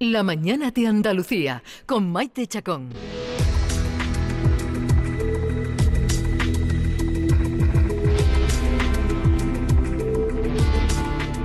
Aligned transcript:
La 0.00 0.22
mañana 0.22 0.70
de 0.70 0.86
Andalucía 0.86 1.60
con 1.84 2.08
Maite 2.08 2.46
Chacón. 2.46 2.90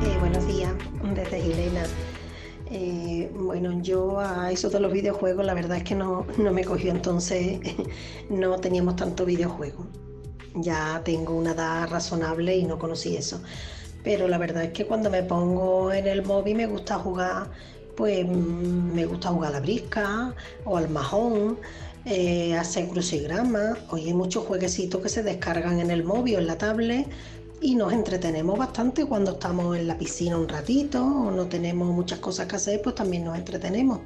Eh, 0.03 0.17
buenos 0.19 0.45
días, 0.45 0.71
desde 1.15 1.41
Gilena. 1.41 1.83
Eh, 2.69 3.31
bueno, 3.33 3.81
yo 3.81 4.19
a 4.19 4.51
eso 4.51 4.69
de 4.69 4.79
los 4.79 4.93
videojuegos 4.93 5.43
la 5.43 5.55
verdad 5.55 5.77
es 5.77 5.83
que 5.83 5.95
no, 5.95 6.27
no 6.37 6.53
me 6.53 6.63
cogió 6.63 6.91
entonces, 6.91 7.59
no 8.29 8.59
teníamos 8.59 8.97
tanto 8.97 9.25
videojuego. 9.25 9.87
Ya 10.53 11.01
tengo 11.03 11.33
una 11.33 11.53
edad 11.53 11.89
razonable 11.89 12.55
y 12.55 12.65
no 12.65 12.77
conocí 12.77 13.17
eso. 13.17 13.41
Pero 14.03 14.27
la 14.27 14.37
verdad 14.37 14.65
es 14.65 14.73
que 14.73 14.85
cuando 14.85 15.09
me 15.09 15.23
pongo 15.23 15.91
en 15.91 16.05
el 16.05 16.23
móvil 16.23 16.57
me 16.57 16.67
gusta 16.67 16.99
jugar, 16.99 17.49
pues 17.95 18.25
mm, 18.25 18.93
me 18.93 19.05
gusta 19.05 19.29
jugar 19.29 19.51
a 19.51 19.53
la 19.53 19.59
brisca 19.59 20.35
o 20.65 20.77
al 20.77 20.89
majón, 20.89 21.59
eh, 22.05 22.55
hacer 22.55 22.89
crucigramas. 22.89 23.77
Hoy 23.89 24.05
hay 24.07 24.13
muchos 24.13 24.45
jueguecitos 24.45 25.01
que 25.01 25.09
se 25.09 25.23
descargan 25.23 25.79
en 25.79 25.91
el 25.91 26.03
móvil 26.03 26.35
o 26.35 26.39
en 26.39 26.47
la 26.47 26.57
tablet 26.57 27.07
y 27.61 27.75
nos 27.75 27.93
entretenemos 27.93 28.59
bastante 28.59 29.05
cuando 29.05 29.31
estamos 29.31 29.77
en 29.77 29.87
la 29.87 29.97
piscina 29.97 30.37
un 30.37 30.49
ratito 30.49 31.01
o 31.03 31.31
no 31.31 31.47
tenemos 31.47 31.87
muchas 31.93 32.19
cosas 32.19 32.47
que 32.47 32.57
hacer, 32.57 32.81
pues 32.81 32.95
también 32.95 33.23
nos 33.23 33.37
entretenemos. 33.37 33.99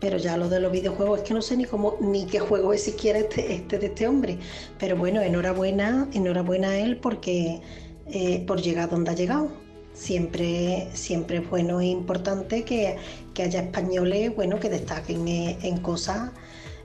Pero 0.00 0.18
ya 0.18 0.36
lo 0.36 0.48
de 0.48 0.60
los 0.60 0.70
videojuegos 0.70 1.20
es 1.20 1.24
que 1.28 1.34
no 1.34 1.42
sé 1.42 1.56
ni 1.56 1.64
cómo 1.64 1.96
ni 2.00 2.26
qué 2.26 2.38
juego 2.38 2.72
es 2.72 2.82
siquiera 2.82 3.18
este, 3.18 3.54
este 3.54 3.78
de 3.78 3.86
este 3.86 4.06
hombre. 4.06 4.38
Pero 4.78 4.96
bueno, 4.96 5.20
enhorabuena, 5.22 6.08
enhorabuena 6.12 6.70
a 6.70 6.78
él 6.78 6.98
porque 6.98 7.60
eh, 8.06 8.44
por 8.46 8.60
llegar 8.60 8.90
donde 8.90 9.10
ha 9.10 9.14
llegado. 9.14 9.63
Siempre, 9.94 10.88
siempre 10.92 11.38
es 11.38 11.48
bueno 11.48 11.80
e 11.80 11.86
importante 11.86 12.64
que, 12.64 12.96
que 13.32 13.44
haya 13.44 13.60
españoles 13.62 14.34
bueno, 14.34 14.58
que 14.60 14.68
destaquen 14.68 15.26
eh, 15.28 15.58
en 15.62 15.78
cosas 15.78 16.30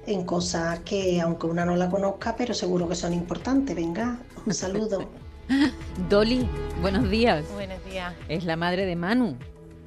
en 0.08 0.23
cosas 0.26 0.80
que 0.80 1.20
aunque 1.21 1.46
una 1.46 1.66
no 1.66 1.76
la 1.76 1.90
conozca, 1.90 2.35
pero 2.35 2.54
seguro 2.54 2.88
que 2.88 2.96
son 2.96 3.13
importantes. 3.13 3.76
Venga, 3.76 4.18
un 4.46 4.54
saludo. 4.54 5.10
Dolly, 6.10 6.48
buenos 6.82 7.10
días. 7.10 7.46
Buenos 7.54 7.84
días. 7.85 8.13
Es 8.27 8.43
la 8.46 8.55
madre 8.55 8.85
de 8.85 8.96
Manu. 8.96 9.35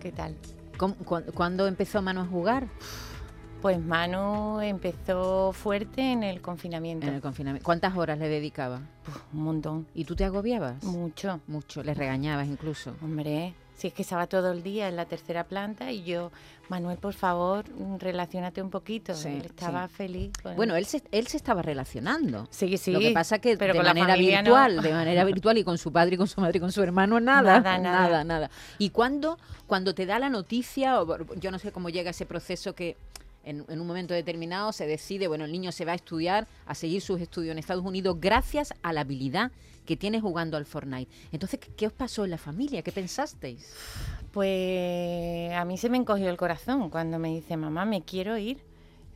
¿Qué 0.01 0.13
tal? 0.13 0.37
¿Cómo- 0.77 0.95
cu- 0.97 1.23
¿Cuándo 1.35 1.67
empezó 1.67 2.03
Manu 2.03 2.21
a 2.21 2.27
jugar? 2.27 2.67
Pues 3.63 3.79
Manu 3.81 4.61
empezó 4.61 5.53
fuerte 5.53 6.01
en 6.13 6.25
el 6.25 6.41
confinamiento. 6.41 7.07
En 7.07 7.15
el 7.15 7.21
confinamiento. 7.21 7.65
¿Cuántas 7.65 7.97
horas 7.97 8.19
le 8.19 8.29
dedicaba? 8.29 8.81
Uf, 9.07 9.17
un 9.33 9.45
montón. 9.45 9.87
¿Y 9.95 10.05
tú 10.05 10.17
te 10.17 10.25
agobiabas? 10.25 10.83
Mucho. 10.83 11.41
Mucho. 11.47 11.85
Le 11.85 11.95
regañabas 11.95 12.49
incluso. 12.49 12.97
Hombre, 13.03 13.55
si 13.77 13.87
es 13.87 13.95
que 13.95 14.03
estaba 14.03 14.27
todo 14.27 14.51
el 14.51 14.65
día 14.65 14.89
en 14.89 14.97
la 14.97 15.05
tercera 15.05 15.45
planta 15.45 15.93
y 15.93 16.03
yo, 16.03 16.33
Manuel, 16.71 16.99
por 16.99 17.15
favor, 17.15 17.65
relaciónate 18.01 18.63
un 18.63 18.71
poquito. 18.71 19.15
Sí, 19.15 19.29
Él 19.29 19.43
estaba 19.47 19.87
sí. 19.87 19.95
feliz. 19.95 20.33
con- 20.43 20.57
Bueno, 20.57 20.75
él 20.75 20.85
se, 20.85 21.01
él 21.13 21.29
se 21.29 21.37
estaba 21.37 21.63
relacionando. 21.63 22.49
sí, 22.51 22.77
sí. 22.79 22.91
Lo 22.91 22.99
que 22.99 23.13
pasa 23.13 23.39
que 23.39 23.57
pero 23.57 23.75
de 23.75 23.83
manera 23.85 24.17
no. 24.17 24.23
virtual, 24.23 24.83
de 24.83 24.93
manera 24.93 25.23
virtual 25.25 25.59
y 25.59 25.63
con 25.65 25.79
su 25.79 25.93
padre 25.93 26.17
y 26.17 26.19
con 26.19 26.27
su 26.27 26.41
madre 26.41 26.57
y 26.57 26.61
con 26.61 26.73
su 26.73 26.83
hermano, 26.83 27.21
nada, 27.21 27.61
Nada, 27.61 27.79
nada, 27.79 28.01
nada. 28.09 28.25
nada. 28.25 28.51
¿Y 28.79 28.91
cuándo, 28.91 29.39
cuando 29.69 29.95
te 29.95 30.05
da 30.05 30.19
la 30.19 30.31
noticia, 30.31 31.01
o, 31.01 31.35
yo 31.37 31.53
no 31.53 31.61
sé 31.61 31.71
cómo 31.71 31.91
llega 31.91 32.11
ese 32.11 32.27
proceso 32.27 32.75
que 32.75 32.97
en, 33.45 33.65
un 33.69 33.87
momento 33.87 34.15
determinado 34.15 34.73
se 34.73 34.87
decide, 34.87 35.29
bueno, 35.29 35.45
el 35.45 35.53
niño 35.53 35.73
se 35.73 35.85
va 35.85 35.93
a 35.93 35.97
estudiar, 35.97 36.47
a 36.67 36.75
seguir 36.75 37.01
sus 37.01 37.21
estudios 37.21 37.53
en 37.53 37.59
Estados 37.59 37.85
Unidos 37.85 38.17
gracias 38.21 38.75
a 38.83 38.93
la 38.93 39.03
habilidad 39.03 39.53
que 39.85 39.97
tiene 39.97 40.21
jugando 40.21 40.57
al 40.57 40.65
Fortnite. 40.65 41.11
Entonces, 41.33 41.59
¿qué, 41.77 41.87
os 41.87 41.93
pasó 41.93 42.25
en 42.25 42.31
la 42.31 42.39
familia? 42.39 42.83
¿Qué 42.83 42.93
pensasteis? 42.93 43.75
Pues 44.31 45.53
a 45.53 45.65
mí 45.65 45.77
se 45.77 45.89
me 45.91 45.97
encogió 45.97 46.31
el 46.31 46.37
corazón 46.37 46.89
cuando 46.89 47.19
me 47.19 47.31
dice, 47.31 47.57
mamá, 47.57 47.85
me 47.85 48.03
quiero 48.03 48.39
ir. 48.39 48.59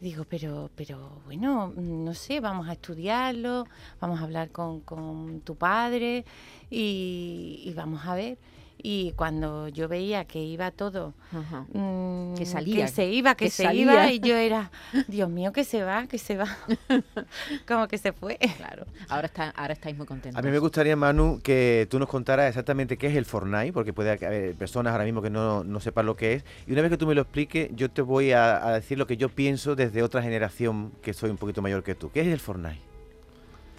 Digo, 0.01 0.25
pero, 0.29 0.71
pero 0.75 1.23
bueno, 1.25 1.73
no 1.75 2.13
sé, 2.13 2.41
vamos 2.41 2.69
a 2.69 2.73
estudiarlo, 2.73 3.67
vamos 3.99 4.21
a 4.21 4.25
hablar 4.25 4.51
con, 4.51 5.41
tu 5.43 5.55
padre 5.57 6.25
y 6.69 7.73
vamos 7.75 8.05
a 8.05 8.15
ver. 8.15 8.39
Y 8.83 9.13
cuando 9.17 9.69
yo 9.69 9.89
veía 9.89 10.25
que 10.27 10.39
iba 10.43 10.71
todo, 10.71 11.15
Ajá. 11.33 11.67
mm, 11.73 12.35
Que 12.37 12.47
salía, 12.47 12.87
que 12.87 12.93
se 12.93 13.07
iba, 13.07 13.35
que, 13.35 13.47
que 13.47 13.51
se 13.51 13.65
salía. 13.65 13.83
iba, 13.83 14.13
y 14.13 14.21
yo 14.21 14.37
era, 14.37 14.71
Dios 15.09 15.29
mío, 15.31 15.53
que 15.53 15.65
se 15.65 15.83
va, 15.83 16.07
que 16.07 16.19
se 16.19 16.37
va, 16.37 16.47
como 17.67 17.89
que 17.89 17.99
se 17.99 18.13
fue. 18.13 18.39
Claro. 18.57 18.87
Ahora, 19.09 19.27
está, 19.27 19.51
ahora 19.51 19.73
estáis 19.73 19.97
muy 19.97 20.07
contentos. 20.07 20.39
A 20.39 20.43
mí 20.43 20.51
me 20.51 20.59
gustaría, 20.59 20.95
Manu, 20.97 21.41
que 21.43 21.87
tú 21.91 21.99
nos 21.99 22.09
contaras 22.09 22.49
exactamente 22.49 22.97
qué 22.97 23.07
es 23.09 23.17
el 23.17 23.25
Fortnite, 23.25 23.73
porque 23.73 23.93
puede 23.93 24.11
haber 24.13 24.55
personas 24.55 24.93
ahora 24.93 25.05
mismo 25.05 25.23
que 25.23 25.31
no, 25.31 25.65
no 25.65 25.81
sepan 25.81 26.07
lo 26.07 26.17
que 26.17 26.35
es. 26.35 26.45
Y 26.67 26.73
una 26.73 26.83
vez 26.83 26.91
que 26.91 26.99
tú 26.99 27.07
me 27.07 27.15
lo 27.15 27.23
expliques, 27.23 27.71
yo 27.75 27.91
te 27.91 28.03
voy 28.03 28.33
a, 28.33 28.67
a 28.67 28.73
decir 28.75 28.99
lo 28.99 29.07
que 29.07 29.17
yo 29.17 29.29
pienso 29.31 29.75
desde 29.75 30.03
otra 30.03 30.23
generación 30.23 30.93
que 31.03 31.13
soy 31.15 31.31
un 31.31 31.39
poquito 31.39 31.63
mayor 31.63 31.83
que 31.83 31.95
tú. 31.95 32.11
¿Qué 32.11 32.21
es 32.21 32.27
el 32.29 32.39
Fortnite? 32.41 32.81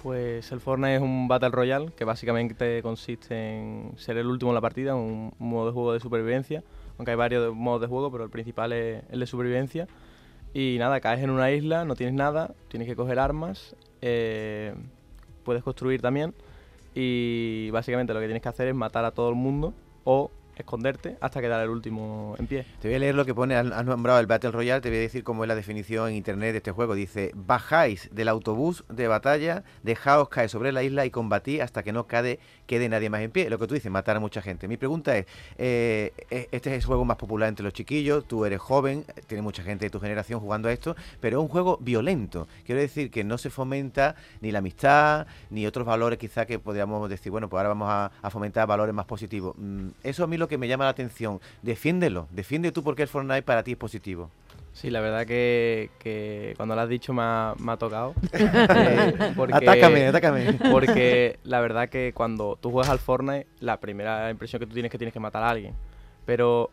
Pues 0.01 0.51
el 0.51 0.59
Fortnite 0.59 0.95
es 0.95 1.01
un 1.01 1.27
Battle 1.27 1.49
Royale 1.49 1.91
que 1.95 2.05
básicamente 2.05 2.81
consiste 2.81 3.57
en 3.57 3.93
ser 3.97 4.17
el 4.17 4.27
último 4.27 4.51
en 4.51 4.55
la 4.55 4.61
partida, 4.61 4.95
un 4.95 5.33
modo 5.39 5.67
de 5.67 5.71
juego 5.73 5.93
de 5.93 5.99
supervivencia, 5.99 6.63
aunque 6.97 7.11
hay 7.11 7.17
varios 7.17 7.55
modos 7.55 7.81
de 7.81 7.87
juego, 7.87 8.11
pero 8.11 8.23
el 8.23 8.29
principal 8.29 8.73
es 8.73 9.03
el 9.09 9.19
de 9.19 9.27
supervivencia. 9.27 9.87
Y 10.53 10.77
nada, 10.79 10.99
caes 11.01 11.23
en 11.23 11.29
una 11.29 11.51
isla, 11.51 11.83
no 11.83 11.95
tienes 11.95 12.15
nada, 12.15 12.53
tienes 12.69 12.87
que 12.87 12.95
coger 12.95 13.19
armas, 13.19 13.75
eh, 14.01 14.73
puedes 15.43 15.63
construir 15.63 16.01
también 16.01 16.33
y 16.93 17.69
básicamente 17.71 18.13
lo 18.13 18.19
que 18.19 18.25
tienes 18.25 18.41
que 18.41 18.49
hacer 18.49 18.67
es 18.67 18.75
matar 18.75 19.05
a 19.05 19.11
todo 19.11 19.29
el 19.29 19.35
mundo 19.35 19.73
o 20.03 20.31
esconderte 20.61 21.17
hasta 21.21 21.41
quedar 21.41 21.63
el 21.63 21.69
último 21.69 22.35
en 22.37 22.47
pie. 22.47 22.65
Te 22.81 22.87
voy 22.87 22.95
a 22.95 22.99
leer 22.99 23.15
lo 23.15 23.25
que 23.25 23.33
pone, 23.33 23.55
has 23.55 23.85
nombrado 23.85 24.19
el 24.19 24.27
Battle 24.27 24.51
Royale, 24.51 24.81
te 24.81 24.89
voy 24.89 24.97
a 24.97 25.01
decir 25.01 25.23
cómo 25.23 25.43
es 25.43 25.47
la 25.47 25.55
definición 25.55 26.09
en 26.09 26.15
internet 26.15 26.51
de 26.51 26.57
este 26.57 26.71
juego. 26.71 26.95
Dice, 26.95 27.31
bajáis 27.35 28.09
del 28.11 28.27
autobús 28.27 28.83
de 28.89 29.07
batalla, 29.07 29.63
dejaos 29.83 30.29
caer 30.29 30.49
sobre 30.49 30.71
la 30.71 30.83
isla 30.83 31.05
y 31.05 31.11
combatí 31.11 31.59
hasta 31.59 31.83
que 31.83 31.91
no 31.91 32.07
quede, 32.07 32.39
quede 32.65 32.89
nadie 32.89 33.09
más 33.09 33.21
en 33.21 33.31
pie. 33.31 33.49
Lo 33.49 33.59
que 33.59 33.67
tú 33.67 33.73
dices, 33.73 33.91
matar 33.91 34.17
a 34.17 34.19
mucha 34.19 34.41
gente. 34.41 34.67
Mi 34.67 34.77
pregunta 34.77 35.17
es, 35.17 35.25
eh, 35.57 36.13
eh, 36.29 36.47
este 36.51 36.69
es 36.69 36.83
el 36.83 36.85
juego 36.85 37.05
más 37.05 37.17
popular 37.17 37.49
entre 37.49 37.63
los 37.63 37.73
chiquillos, 37.73 38.27
tú 38.27 38.45
eres 38.45 38.59
joven, 38.59 39.05
tiene 39.27 39.41
mucha 39.41 39.63
gente 39.63 39.85
de 39.85 39.89
tu 39.89 39.99
generación 39.99 40.39
jugando 40.39 40.69
a 40.69 40.73
esto, 40.73 40.95
pero 41.19 41.39
es 41.39 41.43
un 41.43 41.49
juego 41.49 41.77
violento. 41.81 42.47
Quiero 42.65 42.81
decir 42.81 43.11
que 43.11 43.23
no 43.23 43.37
se 43.37 43.49
fomenta 43.49 44.15
ni 44.41 44.51
la 44.51 44.59
amistad, 44.59 45.27
ni 45.49 45.65
otros 45.65 45.85
valores 45.85 46.19
quizá 46.19 46.45
que 46.45 46.59
podríamos 46.59 47.09
decir, 47.09 47.31
bueno, 47.31 47.49
pues 47.49 47.59
ahora 47.59 47.69
vamos 47.69 47.89
a, 47.89 48.11
a 48.21 48.29
fomentar 48.29 48.67
valores 48.67 48.93
más 48.93 49.05
positivos. 49.05 49.55
Mm, 49.57 49.89
Eso 50.03 50.23
a 50.23 50.27
mí 50.27 50.37
lo 50.37 50.46
que 50.47 50.57
me 50.57 50.67
llama 50.67 50.83
la 50.85 50.91
atención. 50.91 51.39
Defiéndelo, 51.61 52.27
defiende 52.31 52.71
tú 52.71 52.83
porque 52.83 53.01
el 53.03 53.07
Fortnite 53.07 53.43
para 53.43 53.63
ti 53.63 53.71
es 53.71 53.77
positivo. 53.77 54.29
Sí, 54.73 54.91
la 54.91 54.99
verdad 55.01 55.25
que, 55.25 55.89
que 55.97 56.53
cuando 56.55 56.75
lo 56.75 56.81
has 56.81 56.89
dicho 56.89 57.11
me 57.11 57.23
ha, 57.23 57.55
me 57.57 57.71
ha 57.71 57.77
tocado. 57.77 58.13
Eh, 58.33 59.33
porque- 59.35 59.55
Atácame, 59.55 60.05
atácame. 60.07 60.53
Porque 60.71 61.39
la 61.43 61.59
verdad 61.61 61.89
que 61.89 62.11
cuando 62.13 62.57
tú 62.61 62.69
juegas 62.71 62.89
al 62.91 62.99
Fortnite, 62.99 63.47
la 63.59 63.79
primera 63.79 64.29
impresión 64.29 64.59
que 64.59 64.67
tú 64.67 64.73
tienes 64.73 64.89
es 64.89 64.91
que 64.91 64.97
tienes 64.99 65.13
que 65.13 65.19
matar 65.19 65.41
a 65.43 65.49
alguien. 65.49 65.73
Pero, 66.25 66.69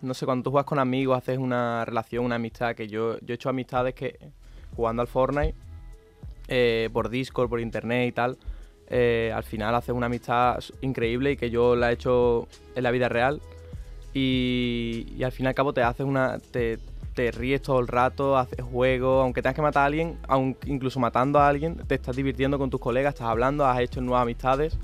no 0.00 0.14
sé, 0.14 0.24
cuando 0.24 0.44
tú 0.44 0.50
juegas 0.50 0.66
con 0.66 0.78
amigos, 0.78 1.18
haces 1.18 1.38
una 1.38 1.84
relación, 1.84 2.24
una 2.24 2.36
amistad, 2.36 2.74
que 2.74 2.88
yo, 2.88 3.18
yo 3.20 3.32
he 3.32 3.34
hecho 3.34 3.50
amistades 3.50 3.94
que 3.94 4.18
jugando 4.74 5.02
al 5.02 5.08
Fortnite, 5.08 5.54
eh, 6.48 6.88
por 6.92 7.08
Discord, 7.10 7.48
por 7.48 7.60
internet 7.60 8.08
y 8.08 8.12
tal, 8.12 8.38
eh, 8.88 9.32
al 9.34 9.44
final 9.44 9.74
haces 9.74 9.94
una 9.94 10.06
amistad 10.06 10.58
increíble 10.80 11.32
y 11.32 11.36
que 11.36 11.50
yo 11.50 11.76
la 11.76 11.90
he 11.90 11.94
hecho 11.94 12.48
en 12.74 12.82
la 12.82 12.90
vida 12.90 13.08
real. 13.08 13.40
Y, 14.14 15.22
al 15.22 15.32
fin 15.32 15.44
y 15.46 15.48
al 15.48 15.54
cabo 15.54 15.72
te 15.72 15.82
haces 15.82 16.06
una... 16.06 16.38
Te, 16.38 16.78
te 17.14 17.30
ríes 17.30 17.62
todo 17.62 17.80
el 17.80 17.88
rato, 17.88 18.36
haces 18.36 18.62
juegos, 18.62 19.22
aunque 19.22 19.40
tengas 19.40 19.54
que 19.54 19.62
matar 19.62 19.84
a 19.84 19.86
alguien, 19.86 20.18
incluso 20.66 21.00
matando 21.00 21.38
a 21.38 21.48
alguien, 21.48 21.76
te 21.86 21.94
estás 21.94 22.14
divirtiendo 22.14 22.58
con 22.58 22.68
tus 22.68 22.78
colegas, 22.78 23.14
estás 23.14 23.28
hablando, 23.28 23.64
has 23.64 23.80
hecho 23.80 24.02
nuevas 24.02 24.20
amistades 24.20 24.78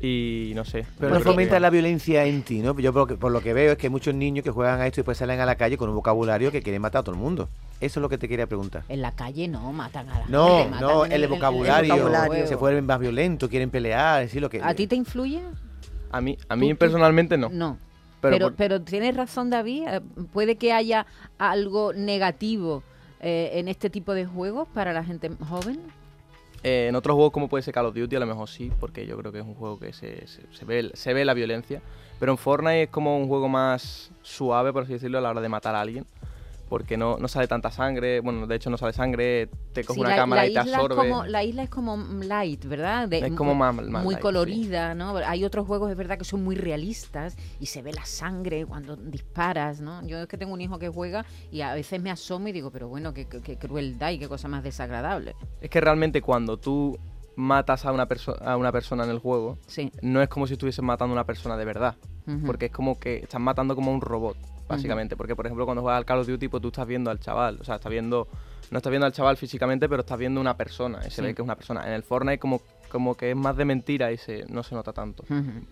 y 0.00 0.52
no 0.54 0.64
sé. 0.64 0.84
Pero 0.98 1.14
no 1.14 1.20
fomenta 1.20 1.54
que- 1.56 1.60
la 1.60 1.70
violencia 1.70 2.24
en 2.24 2.42
ti, 2.42 2.58
¿no? 2.60 2.78
Yo 2.78 2.92
por 2.92 3.02
lo, 3.02 3.06
que, 3.06 3.14
por 3.16 3.32
lo 3.32 3.40
que 3.40 3.52
veo 3.54 3.72
es 3.72 3.78
que 3.78 3.86
hay 3.86 3.90
muchos 3.90 4.14
niños 4.14 4.44
que 4.44 4.50
juegan 4.50 4.80
a 4.80 4.86
esto 4.86 5.00
y 5.00 5.02
después 5.02 5.16
salen 5.18 5.40
a 5.40 5.46
la 5.46 5.54
calle 5.56 5.76
con 5.76 5.88
un 5.88 5.94
vocabulario 5.94 6.52
que 6.52 6.62
quieren 6.62 6.82
matar 6.82 7.00
a 7.00 7.02
todo 7.04 7.14
el 7.14 7.20
mundo. 7.20 7.48
Eso 7.80 8.00
es 8.00 8.02
lo 8.02 8.08
que 8.08 8.18
te 8.18 8.28
quería 8.28 8.46
preguntar. 8.46 8.82
En 8.88 9.02
la 9.02 9.12
calle 9.12 9.48
no, 9.48 9.72
matan 9.72 10.08
a 10.08 10.20
la 10.20 10.26
No, 10.28 10.58
gente, 10.64 10.80
no, 10.80 11.04
en 11.06 11.12
el, 11.12 11.28
vocabulario, 11.28 11.94
vocabulario. 11.96 12.46
se 12.46 12.54
vuelven 12.56 12.86
más 12.86 12.98
violentos, 12.98 13.48
quieren 13.50 13.70
pelear, 13.70 14.20
decir 14.22 14.40
lo 14.40 14.48
que... 14.50 14.62
¿A 14.62 14.74
ti 14.74 14.86
te 14.86 14.96
influye? 14.96 15.40
A 16.10 16.20
mí, 16.20 16.38
a 16.48 16.56
mí 16.56 16.70
tú- 16.70 16.76
personalmente 16.78 17.36
no. 17.36 17.48
No. 17.50 17.78
Pero, 18.20 18.34
Pero, 18.36 18.46
por- 18.46 18.56
pero, 18.56 18.80
tienes 18.82 19.14
razón, 19.14 19.50
David. 19.50 19.84
eh, 19.88 20.00
Puede 20.32 20.56
que 20.56 20.72
haya 20.72 21.06
algo 21.38 21.92
negativo 21.92 22.82
eh, 23.20 23.50
en 23.54 23.68
este 23.68 23.90
tipo 23.90 24.14
de 24.14 24.24
juegos 24.26 24.68
para 24.72 24.92
la 24.94 25.04
gente 25.04 25.30
joven. 25.48 25.78
Eh, 26.66 26.88
en 26.88 26.96
otros 26.96 27.14
juegos 27.14 27.32
como 27.32 27.48
puede 27.48 27.62
ser 27.62 27.72
Call 27.72 27.86
of 27.86 27.94
Duty 27.94 28.16
a 28.16 28.18
lo 28.18 28.26
mejor 28.26 28.48
sí, 28.48 28.72
porque 28.80 29.06
yo 29.06 29.16
creo 29.16 29.30
que 29.30 29.38
es 29.38 29.44
un 29.44 29.54
juego 29.54 29.78
que 29.78 29.92
se, 29.92 30.26
se, 30.26 30.42
se 30.50 30.64
ve, 30.64 30.90
se 30.94 31.14
ve 31.14 31.24
la 31.24 31.32
violencia. 31.32 31.80
Pero 32.18 32.32
en 32.32 32.38
Fortnite 32.38 32.82
es 32.82 32.88
como 32.88 33.16
un 33.16 33.28
juego 33.28 33.48
más 33.48 34.10
suave, 34.22 34.72
por 34.72 34.82
así 34.82 34.94
decirlo, 34.94 35.18
a 35.18 35.20
la 35.20 35.30
hora 35.30 35.40
de 35.40 35.48
matar 35.48 35.76
a 35.76 35.80
alguien. 35.80 36.04
Porque 36.68 36.96
no, 36.96 37.16
no 37.18 37.28
sale 37.28 37.46
tanta 37.46 37.70
sangre, 37.70 38.20
bueno, 38.20 38.46
de 38.46 38.56
hecho 38.56 38.70
no 38.70 38.76
sale 38.76 38.92
sangre, 38.92 39.48
te 39.72 39.84
coge 39.84 39.94
Sí, 39.94 40.00
una 40.00 40.10
la, 40.10 40.16
cámara 40.16 40.42
la 40.42 40.48
y 40.48 40.54
te 40.54 40.60
es 40.60 40.66
absorbe. 40.74 40.96
como- 40.96 41.24
la 41.26 41.44
isla 41.44 41.62
es 41.62 41.70
como 41.70 41.96
light, 42.22 42.64
¿verdad? 42.64 43.08
De- 43.08 43.18
Es 43.18 43.32
como 43.34 43.54
más- 43.54 43.74
más 43.74 43.84
muy 44.02 44.14
light, 44.14 44.16
sí. 44.18 44.22
colorida, 44.22 44.94
¿no? 44.94 45.16
Hay 45.18 45.44
otros 45.44 45.66
juegos, 45.66 45.90
es 45.90 45.96
verdad, 45.96 46.18
que 46.18 46.24
son 46.24 46.42
muy 46.42 46.56
realistas 46.56 47.36
y 47.60 47.66
se 47.66 47.82
ve 47.82 47.92
la 47.92 48.04
sangre 48.04 48.66
cuando 48.66 48.96
disparas, 48.96 49.80
¿no? 49.80 50.04
Yo 50.06 50.18
es 50.18 50.26
que 50.26 50.36
tengo 50.38 50.52
un 50.52 50.60
hijo 50.60 50.78
que 50.78 50.88
juega 50.88 51.24
y 51.50 51.60
a 51.60 51.72
veces 51.74 52.02
me 52.02 52.10
asomo 52.10 52.48
y 52.48 52.52
digo, 52.52 52.70
pero 52.70 52.88
bueno, 52.88 53.14
qué, 53.14 53.26
qué- 53.26 53.40
qué 53.42 53.56
crueldad 53.56 54.10
y 54.10 54.18
qué 54.18 54.28
cosa 54.28 54.48
más 54.48 54.62
desagradable. 54.64 55.34
Es 55.60 55.70
que 55.70 55.80
realmente 55.80 56.20
cuando 56.22 56.56
tú 56.56 56.98
matas 57.36 57.84
a 57.84 57.92
una, 57.92 58.08
a 58.44 58.56
una 58.56 58.72
persona 58.72 59.04
en 59.04 59.10
el 59.10 59.18
juego, 59.18 59.58
Sí. 59.66 59.92
no 60.02 60.22
es 60.22 60.28
como 60.28 60.46
si 60.46 60.54
estuvieses 60.54 60.82
matando 60.82 61.12
a 61.12 61.16
una 61.16 61.24
persona 61.26 61.56
de 61.56 61.64
verdad. 61.64 61.96
Porque 62.44 62.66
es 62.66 62.72
como 62.72 62.98
que 62.98 63.18
estás 63.18 63.40
matando 63.40 63.76
como 63.76 63.92
a 63.92 63.94
un 63.94 64.00
robot, 64.00 64.36
básicamente. 64.68 65.16
Porque, 65.16 65.34
por 65.36 65.46
ejemplo, 65.46 65.64
cuando 65.64 65.82
juegas 65.82 65.98
al 65.98 66.04
Call 66.04 66.18
of 66.20 66.26
Duty, 66.26 66.48
pues 66.48 66.60
tú 66.62 66.68
estás 66.68 66.86
viendo 66.86 67.10
al 67.10 67.18
chaval. 67.20 67.58
O 67.60 67.64
sea, 67.64 67.76
estás 67.76 67.90
viendo. 67.90 68.28
No 68.70 68.78
estás 68.78 68.90
viendo 68.90 69.06
al 69.06 69.12
chaval 69.12 69.36
físicamente, 69.36 69.88
pero 69.88 70.00
estás 70.00 70.18
viendo 70.18 70.40
una 70.40 70.56
persona. 70.56 70.98
Y 71.00 71.10
se 71.10 71.16
Sí. 71.16 71.22
ve 71.22 71.34
que 71.34 71.42
es 71.42 71.44
una 71.44 71.54
persona. 71.56 71.86
En 71.86 71.92
el 71.92 72.02
Fortnite, 72.02 72.38
como, 72.38 72.60
como 72.90 73.14
que 73.16 73.30
es 73.30 73.36
más 73.36 73.56
de 73.56 73.64
mentira 73.64 74.10
y 74.12 74.16
se, 74.16 74.44
no 74.48 74.62
se 74.62 74.74
nota 74.74 74.92
tanto. 74.92 75.24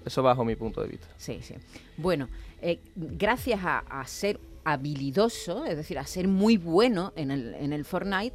Eso 0.04 0.22
bajo 0.22 0.44
mi 0.44 0.54
punto 0.56 0.80
de 0.80 0.88
vista. 0.88 1.06
Sí, 1.16 1.40
sí. 1.42 1.54
Bueno, 1.96 2.28
eh, 2.62 2.78
gracias 2.94 3.60
a, 3.64 3.78
a 3.80 4.06
ser 4.06 4.38
habilidoso, 4.64 5.64
es 5.66 5.76
decir, 5.76 5.98
a 5.98 6.06
ser 6.06 6.28
muy 6.28 6.56
bueno 6.56 7.12
en 7.16 7.30
el, 7.30 7.54
en 7.54 7.72
el 7.72 7.84
Fortnite, 7.84 8.34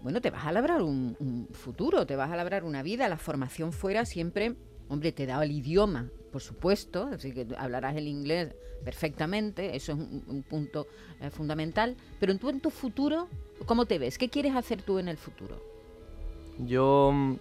bueno, 0.00 0.20
te 0.20 0.30
vas 0.30 0.46
a 0.46 0.52
labrar 0.52 0.80
un, 0.82 1.16
un 1.18 1.48
futuro, 1.52 2.06
te 2.06 2.14
vas 2.14 2.30
a 2.30 2.36
labrar 2.36 2.62
una 2.62 2.82
vida. 2.84 3.08
La 3.08 3.18
formación 3.18 3.72
fuera 3.72 4.04
siempre, 4.04 4.54
hombre, 4.88 5.12
te 5.12 5.26
da 5.26 5.42
el 5.42 5.50
idioma, 5.50 6.10
por 6.32 6.42
supuesto, 6.42 7.08
así 7.12 7.32
que 7.32 7.46
hablarás 7.56 7.96
el 7.96 8.08
inglés 8.08 8.54
perfectamente, 8.84 9.74
eso 9.76 9.92
es 9.92 9.98
un, 9.98 10.24
un 10.28 10.42
punto 10.42 10.86
eh, 11.20 11.30
fundamental. 11.30 11.96
Pero 12.20 12.36
tú 12.36 12.48
en 12.48 12.60
tu 12.60 12.70
futuro, 12.70 13.28
¿cómo 13.66 13.86
te 13.86 13.98
ves? 13.98 14.18
¿Qué 14.18 14.28
quieres 14.28 14.54
hacer 14.54 14.82
tú 14.82 14.98
en 14.98 15.08
el 15.08 15.16
futuro? 15.16 15.60
Yo 16.58 17.10
mm, 17.12 17.34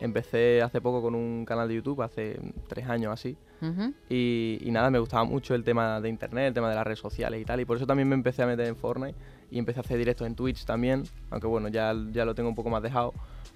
empecé 0.00 0.62
hace 0.62 0.80
poco 0.80 1.02
con 1.02 1.14
un 1.14 1.44
canal 1.44 1.68
de 1.68 1.76
YouTube, 1.76 2.02
hace 2.02 2.38
tres 2.68 2.88
años 2.88 3.12
así. 3.12 3.36
Ujú. 3.60 3.92
Y, 4.08 4.58
y 4.60 4.70
nada, 4.70 4.90
me 4.90 4.98
gustaba 4.98 5.24
mucho 5.24 5.54
el 5.54 5.62
tema 5.62 6.00
de 6.00 6.08
internet, 6.08 6.48
el 6.48 6.54
tema 6.54 6.68
de 6.68 6.74
las 6.74 6.84
redes 6.84 6.98
sociales 6.98 7.40
y 7.40 7.44
tal. 7.44 7.60
Y 7.60 7.64
por 7.64 7.76
eso 7.76 7.86
también 7.86 8.08
me 8.08 8.14
empecé 8.14 8.42
a 8.42 8.46
meter 8.46 8.66
en 8.66 8.76
Fortnite 8.76 9.16
y 9.50 9.58
empecé 9.58 9.80
a 9.80 9.82
hacer 9.82 9.98
directos 9.98 10.26
en 10.26 10.34
Twitch 10.34 10.64
también. 10.64 11.04
Aunque 11.30 11.46
bueno, 11.46 11.68
ya, 11.68 11.94
ya 12.12 12.24
lo 12.24 12.34
tengo 12.34 12.48
un 12.48 12.54
poco 12.54 12.70
más 12.70 12.82
dejado. 12.82 13.12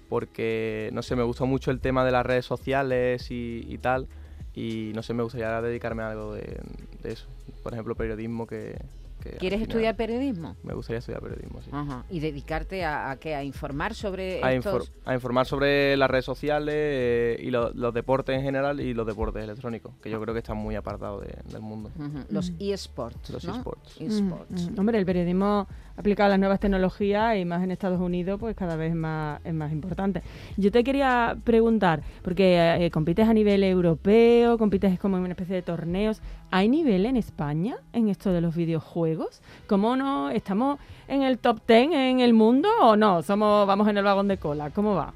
Porque, 0.09 0.89
no 0.93 1.01
sé, 1.01 1.15
me 1.15 1.23
gustó 1.23 1.45
mucho 1.45 1.71
el 1.71 1.79
tema 1.79 2.05
de 2.05 2.11
las 2.11 2.25
redes 2.25 2.45
sociales 2.45 3.29
y, 3.31 3.65
y 3.67 3.77
tal. 3.77 4.07
Y 4.53 4.91
no 4.95 5.03
sé, 5.03 5.13
me 5.13 5.23
gustaría 5.23 5.61
dedicarme 5.61 6.03
a 6.03 6.09
algo 6.11 6.33
de, 6.33 6.59
de 7.03 7.11
eso. 7.11 7.27
Por 7.61 7.73
ejemplo, 7.73 7.93
periodismo 7.95 8.47
que... 8.47 8.75
que 9.21 9.31
¿Quieres 9.31 9.57
final 9.59 9.69
estudiar 9.69 9.95
periodismo? 9.95 10.55
Me 10.63 10.73
gustaría 10.73 10.97
estudiar 10.99 11.21
periodismo, 11.21 11.61
sí. 11.61 11.69
Ajá. 11.71 12.05
¿Y 12.09 12.19
dedicarte 12.21 12.83
a, 12.83 13.11
a 13.11 13.17
qué? 13.17 13.35
¿A 13.35 13.43
informar 13.43 13.93
sobre 13.93 14.43
A, 14.43 14.53
estos...? 14.53 14.89
infor- 14.89 14.93
a 15.05 15.13
informar 15.13 15.45
sobre 15.45 15.95
las 15.97 16.09
redes 16.09 16.25
sociales 16.25 16.73
eh, 16.75 17.37
y 17.39 17.51
lo- 17.51 17.71
los 17.73 17.93
deportes 17.93 18.35
en 18.35 18.41
general 18.43 18.79
y 18.79 18.93
los 18.95 19.05
deportes 19.05 19.43
electrónicos, 19.43 19.93
que 20.01 20.09
yo 20.09 20.19
creo 20.21 20.33
que 20.33 20.39
están 20.39 20.57
muy 20.57 20.75
apartados 20.75 21.21
de- 21.23 21.35
del 21.51 21.61
mundo. 21.61 21.91
Ujú, 21.95 22.23
Los 22.31 22.51
eSports. 22.59 23.29
Los 23.29 23.43
¿no? 23.45 23.55
eSports. 23.57 24.01
eSports. 24.01 24.69
Mm, 24.69 24.73
mm. 24.75 24.79
Hombre, 24.79 24.97
el 24.97 25.05
periodismo 25.05 25.67
aplicado 25.97 26.29
las 26.29 26.39
nuevas 26.39 26.59
tecnologías 26.59 27.37
y 27.37 27.43
más 27.43 27.63
en 27.63 27.71
Estados 27.71 27.99
Unidos, 27.99 28.39
pues 28.39 28.55
cada 28.55 28.75
vez 28.75 28.91
es 28.91 28.95
más, 28.95 29.71
importante. 29.71 30.21
Yo 30.55 30.71
te 30.71 30.83
quería 30.83 31.35
preguntar, 31.43 32.01
porque 32.21 32.85
eh, 32.85 32.91
compites 32.91 33.27
a 33.27 33.33
nivel 33.33 33.63
europeo, 33.63 34.57
compites 34.57 34.99
como 34.99 35.17
en 35.17 35.23
una 35.23 35.31
especie 35.31 35.55
de 35.55 35.61
torneos. 35.63 36.21
¿Hay 36.51 36.69
nivel 36.69 37.05
en 37.05 37.17
España 37.17 37.77
en 37.93 38.07
esto 38.09 38.31
de 38.31 38.41
los 38.41 38.55
videojuegos? 38.55 39.41
¿Cómo 39.67 39.95
no? 39.95 40.29
¿Estamos 40.29 40.79
en 41.07 41.23
el 41.23 41.39
top 41.39 41.61
10 41.67 41.91
en 41.91 42.19
el 42.19 42.33
mundo 42.33 42.69
o 42.81 42.95
no? 42.95 43.21
Somos, 43.23 43.67
vamos 43.67 43.87
en 43.87 43.97
el 43.97 44.03
vagón 44.03 44.27
de 44.27 44.37
cola. 44.37 44.69
¿Cómo 44.69 44.95
va? 44.95 45.13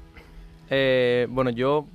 Eh, 0.68 1.26
bueno, 1.30 1.50
yo 1.50 1.86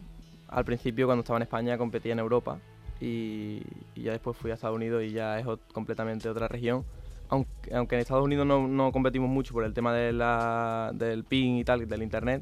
al 0.47 0.63
principio 0.63 1.05
cuando 1.05 1.21
estaba 1.21 1.37
en 1.37 1.43
España 1.43 1.77
competía 1.77 2.13
en 2.13 2.19
Europa 2.19 2.57
y, 2.99 3.61
ya 3.95 4.11
después 4.11 4.37
fui 4.37 4.51
a 4.51 4.53
Estados 4.53 4.75
Unidos 4.75 5.03
y 5.03 5.11
ya 5.11 5.39
es 5.39 5.45
completamente 5.73 6.29
otra 6.29 6.47
región. 6.47 6.85
Aunque, 7.29 7.73
aunque 7.75 7.95
en 7.95 8.01
Estados 8.01 8.23
Unidos 8.23 8.45
no, 8.45 8.67
no 8.67 8.91
competimos 8.91 9.29
mucho 9.29 9.53
por 9.53 9.63
el 9.63 9.73
tema 9.73 9.93
de 9.93 10.13
la, 10.13 10.91
del 10.93 11.23
ping 11.23 11.55
y 11.57 11.63
tal, 11.65 11.87
del 11.87 12.01
internet, 12.03 12.41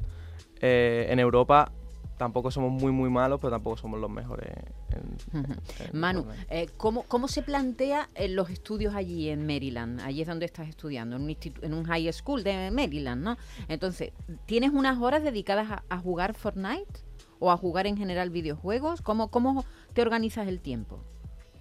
eh, 0.60 1.06
en 1.10 1.18
Europa 1.18 1.72
tampoco 2.18 2.50
somos 2.50 2.72
muy 2.72 2.92
muy 2.92 3.10
malos, 3.10 3.38
pero 3.40 3.50
tampoco 3.50 3.76
somos 3.76 4.00
los 4.00 4.08
mejores. 4.10 4.48
en- 4.92 5.16
Ujú. 5.38 5.52
en 5.92 6.00
Manu, 6.00 6.24
eh, 6.48 6.68
¿cómo, 6.78 7.02
¿cómo 7.02 7.28
se 7.28 7.42
plantea 7.42 8.08
eh, 8.14 8.28
los 8.28 8.48
estudios 8.48 8.94
allí 8.94 9.28
en 9.28 9.44
Maryland? 9.46 10.00
Allí 10.00 10.22
es 10.22 10.28
donde 10.28 10.46
estás 10.46 10.68
estudiando, 10.68 11.16
en 11.16 11.22
un, 11.22 11.28
institu- 11.28 11.62
en 11.62 11.74
un 11.74 11.84
high 11.84 12.10
school 12.12 12.42
de 12.42 12.70
Maryland, 12.70 13.22
¿no? 13.22 13.36
Entonces, 13.68 14.12
¿tienes 14.46 14.70
unas 14.70 14.98
horas 14.98 15.22
dedicadas 15.24 15.70
a, 15.70 15.82
a 15.90 15.98
jugar 15.98 16.32
Fortnite? 16.34 17.00
¿O 17.38 17.50
a 17.50 17.56
jugar 17.58 17.86
en 17.86 17.98
general 17.98 18.30
videojuegos? 18.30 19.02
¿Cómo, 19.02 19.28
¿Cómo 19.28 19.66
te 19.92 20.00
organizas 20.00 20.48
el 20.48 20.60
tiempo? 20.60 21.04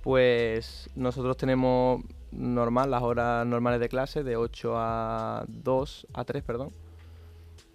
Pues 0.03 0.89
nosotros 0.95 1.35
tenemos 1.35 2.01
normal, 2.31 2.91
las 2.91 3.03
horas 3.03 3.45
normales 3.45 3.79
de 3.79 3.89
clase, 3.89 4.23
de 4.23 4.35
8 4.35 4.73
a 4.75 5.45
2, 5.47 6.07
a 6.13 6.23
3, 6.25 6.43
perdón. 6.43 6.71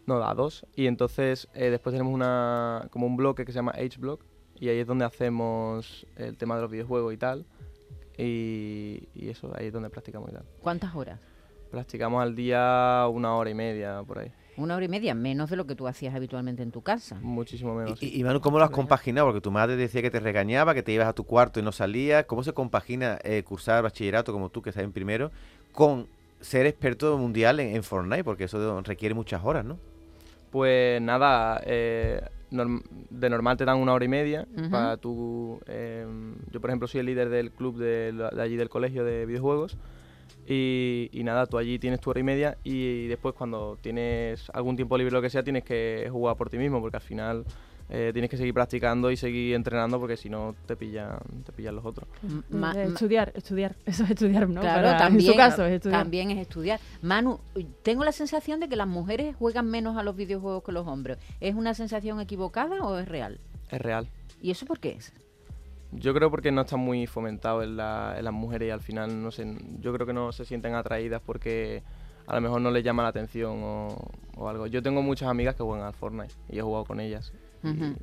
No, 0.07 0.23
a 0.23 0.35
2. 0.35 0.67
Y 0.77 0.87
entonces 0.87 1.49
eh, 1.55 1.71
después 1.71 1.93
tenemos 1.93 2.13
una 2.13 2.89
como 2.91 3.07
un 3.07 3.17
bloque 3.17 3.45
que 3.45 3.53
se 3.53 3.57
llama 3.57 3.73
H-Block. 3.73 4.23
Y 4.57 4.69
ahí 4.69 4.79
es 4.79 4.87
donde 4.87 5.05
hacemos 5.05 6.07
el 6.17 6.37
tema 6.37 6.57
de 6.57 6.63
los 6.63 6.71
videojuegos 6.71 7.15
y 7.15 7.17
tal. 7.17 7.47
Y, 8.19 9.09
y 9.15 9.29
eso, 9.31 9.51
ahí 9.57 9.69
es 9.69 9.73
donde 9.73 9.89
practicamos 9.89 10.31
y 10.31 10.35
tal. 10.35 10.45
¿Cuántas 10.61 10.95
horas? 10.95 11.21
Practicamos 11.71 12.23
al 12.23 12.35
día 12.35 13.07
una 13.11 13.35
hora 13.37 13.49
y 13.49 13.55
media, 13.55 14.03
por 14.07 14.19
ahí. 14.19 14.33
Una 14.57 14.77
hora 14.77 14.85
y 14.85 14.89
media, 14.89 15.15
menos 15.15 15.49
de 15.49 15.57
lo 15.57 15.67
que 15.67 15.75
tú 15.75 15.89
hacías 15.89 16.15
habitualmente 16.15 16.63
en 16.63 16.71
tu 16.71 16.83
casa. 16.83 17.19
Muchísimo 17.23 17.75
menos. 17.75 18.03
Y, 18.03 18.21
y, 18.21 18.25
Manu, 18.25 18.41
¿cómo 18.41 18.59
lo 18.59 18.65
has 18.65 18.71
compaginado? 18.71 19.27
Porque 19.29 19.41
tu 19.41 19.51
madre 19.51 19.77
decía 19.77 20.03
que 20.03 20.11
te 20.11 20.21
regañaba, 20.21 20.75
que 20.75 20.83
te 20.83 20.93
ibas 20.93 21.09
a 21.09 21.13
tu 21.13 21.25
cuarto 21.25 21.61
y 21.61 21.63
no 21.63 21.73
salías. 21.73 22.27
¿Cómo 22.27 22.43
se 22.43 22.53
compagina 22.53 23.19
eh, 23.25 23.43
cursar 23.43 23.83
bachillerato 23.83 24.33
como 24.33 24.51
tú, 24.51 24.61
que 24.61 24.71
estás 24.71 24.85
en 24.85 24.93
primero, 24.93 25.31
con 25.73 26.07
ser 26.41 26.67
experto 26.67 27.17
mundial 27.17 27.61
en, 27.61 27.75
en 27.77 27.83
Fortnite? 27.83 28.25
Porque 28.25 28.45
eso 28.45 28.81
requiere 28.83 29.15
muchas 29.15 29.43
horas, 29.45 29.65
¿no? 29.65 29.79
Pues 30.51 31.01
nada, 31.01 31.63
eh, 31.65 32.21
norm- 32.51 32.83
de 33.09 33.31
normal 33.31 33.57
te 33.57 33.65
dan 33.65 33.79
una 33.79 33.93
hora 33.95 34.05
y 34.05 34.09
media 34.09 34.47
para 34.71 34.97
tu... 34.97 35.61
eh, 35.67 36.05
yo, 36.51 36.61
por 36.61 36.71
ejemplo, 36.71 36.89
soy 36.89 37.01
el 37.01 37.07
líder 37.07 37.29
del 37.31 37.53
club 37.53 37.79
de 37.79 38.29
allí 38.39 38.57
del 38.57 38.69
colegio 38.69 39.05
de 39.05 39.27
videojuegos 39.27 39.77
y, 40.53 41.09
y 41.13 41.23
nada, 41.23 41.47
tú 41.47 41.57
allí 41.59 41.79
tienes 41.79 42.01
tu 42.01 42.11
hora 42.11 42.19
y 42.19 42.25
media 42.25 42.59
y 42.65 43.07
después 43.07 43.35
cuando 43.37 43.79
tienes 43.81 44.51
algún 44.53 44.75
tiempo 44.75 44.99
libre 44.99 45.15
o 45.15 45.19
lo 45.19 45.23
que 45.23 45.31
sea 45.31 45.45
tienes 45.45 45.63
que 45.63 46.09
jugar 46.11 46.37
por 46.37 46.51
ti 46.51 46.59
mismo 46.59 46.81
porque 46.81 46.97
al 46.97 47.03
final 47.03 47.45
eh, 47.89 48.11
tienes 48.13 48.29
que 48.31 48.37
seguir 48.37 48.53
practicando 48.53 49.11
y 49.13 49.17
seguir 49.17 49.55
entrenando 49.55 49.99
porque 50.01 50.17
si 50.17 50.29
no 50.29 50.55
te 50.67 50.77
pillan, 50.77 51.19
te 51.45 51.53
pillan 51.53 51.77
los 51.77 51.85
otros. 51.85 52.09
M- 52.23 52.43
ma- 52.51 52.73
Eh, 52.73 52.87
ma- 52.87 52.93
estudiar, 52.95 53.33
estudiar. 53.35 53.77
Eso 53.87 54.05
es 54.05 54.11
estudiar, 54.11 54.49
¿no? 54.49 54.61
Claro, 54.61 54.87
Para- 54.89 54.99
también, 54.99 55.27
en 55.29 55.33
su 55.33 55.37
caso 55.37 55.65
es 55.65 55.73
estudiar. 55.75 56.01
también 56.03 56.31
es 56.33 56.39
estudiar. 56.39 56.81
Manu, 57.03 57.39
tengo 57.83 58.05
la 58.05 58.13
sensación 58.13 58.59
de 58.61 58.69
que 58.69 58.77
las 58.77 58.89
mujeres 58.89 59.35
juegan 59.37 59.71
menos 59.71 59.97
a 59.97 60.03
los 60.03 60.15
videojuegos 60.17 60.63
que 60.65 60.73
los 60.73 60.87
hombres. 60.87 61.19
¿Es 61.41 61.55
una 61.55 61.75
sensación 61.75 62.21
equivocada 62.21 62.81
o 62.85 62.99
es 62.99 63.09
real? 63.09 63.39
Es 63.71 63.81
real. 63.81 64.09
¿Y 64.43 64.51
eso 64.53 64.67
por 64.67 64.79
qué 64.81 64.91
es? 64.93 65.13
Yo 65.93 66.15
creo 66.15 66.31
porque 66.31 66.53
no 66.53 66.61
está 66.63 66.77
muy 66.77 67.07
fomentado 67.07 67.63
en, 67.63 67.77
la- 67.77 68.15
en 68.17 68.25
las 68.25 68.33
mujeres 68.33 68.69
y 68.69 68.71
al 68.71 68.81
final, 68.81 69.23
no 69.23 69.31
sé, 69.31 69.47
yo 69.81 69.93
creo 69.93 70.07
que 70.07 70.13
no 70.13 70.33
se 70.33 70.45
sienten 70.45 70.75
atraídas 70.75 71.21
porque 71.25 71.83
a 72.27 72.35
lo 72.37 72.41
mejor 72.41 72.61
no 72.61 72.71
les 72.71 72.85
llama 72.85 73.03
la 73.03 73.09
atención 73.09 73.61
o, 73.65 73.97
o 74.37 74.49
algo. 74.49 74.67
Yo 74.69 74.83
tengo 74.83 75.03
muchas 75.03 75.29
amigas 75.29 75.57
que 75.57 75.65
juegan 75.65 75.85
al 75.87 75.95
Fortnite 75.95 76.35
y 76.49 76.59
he 76.59 76.63
jugado 76.63 76.85
con 76.85 77.01
ellas 77.01 77.33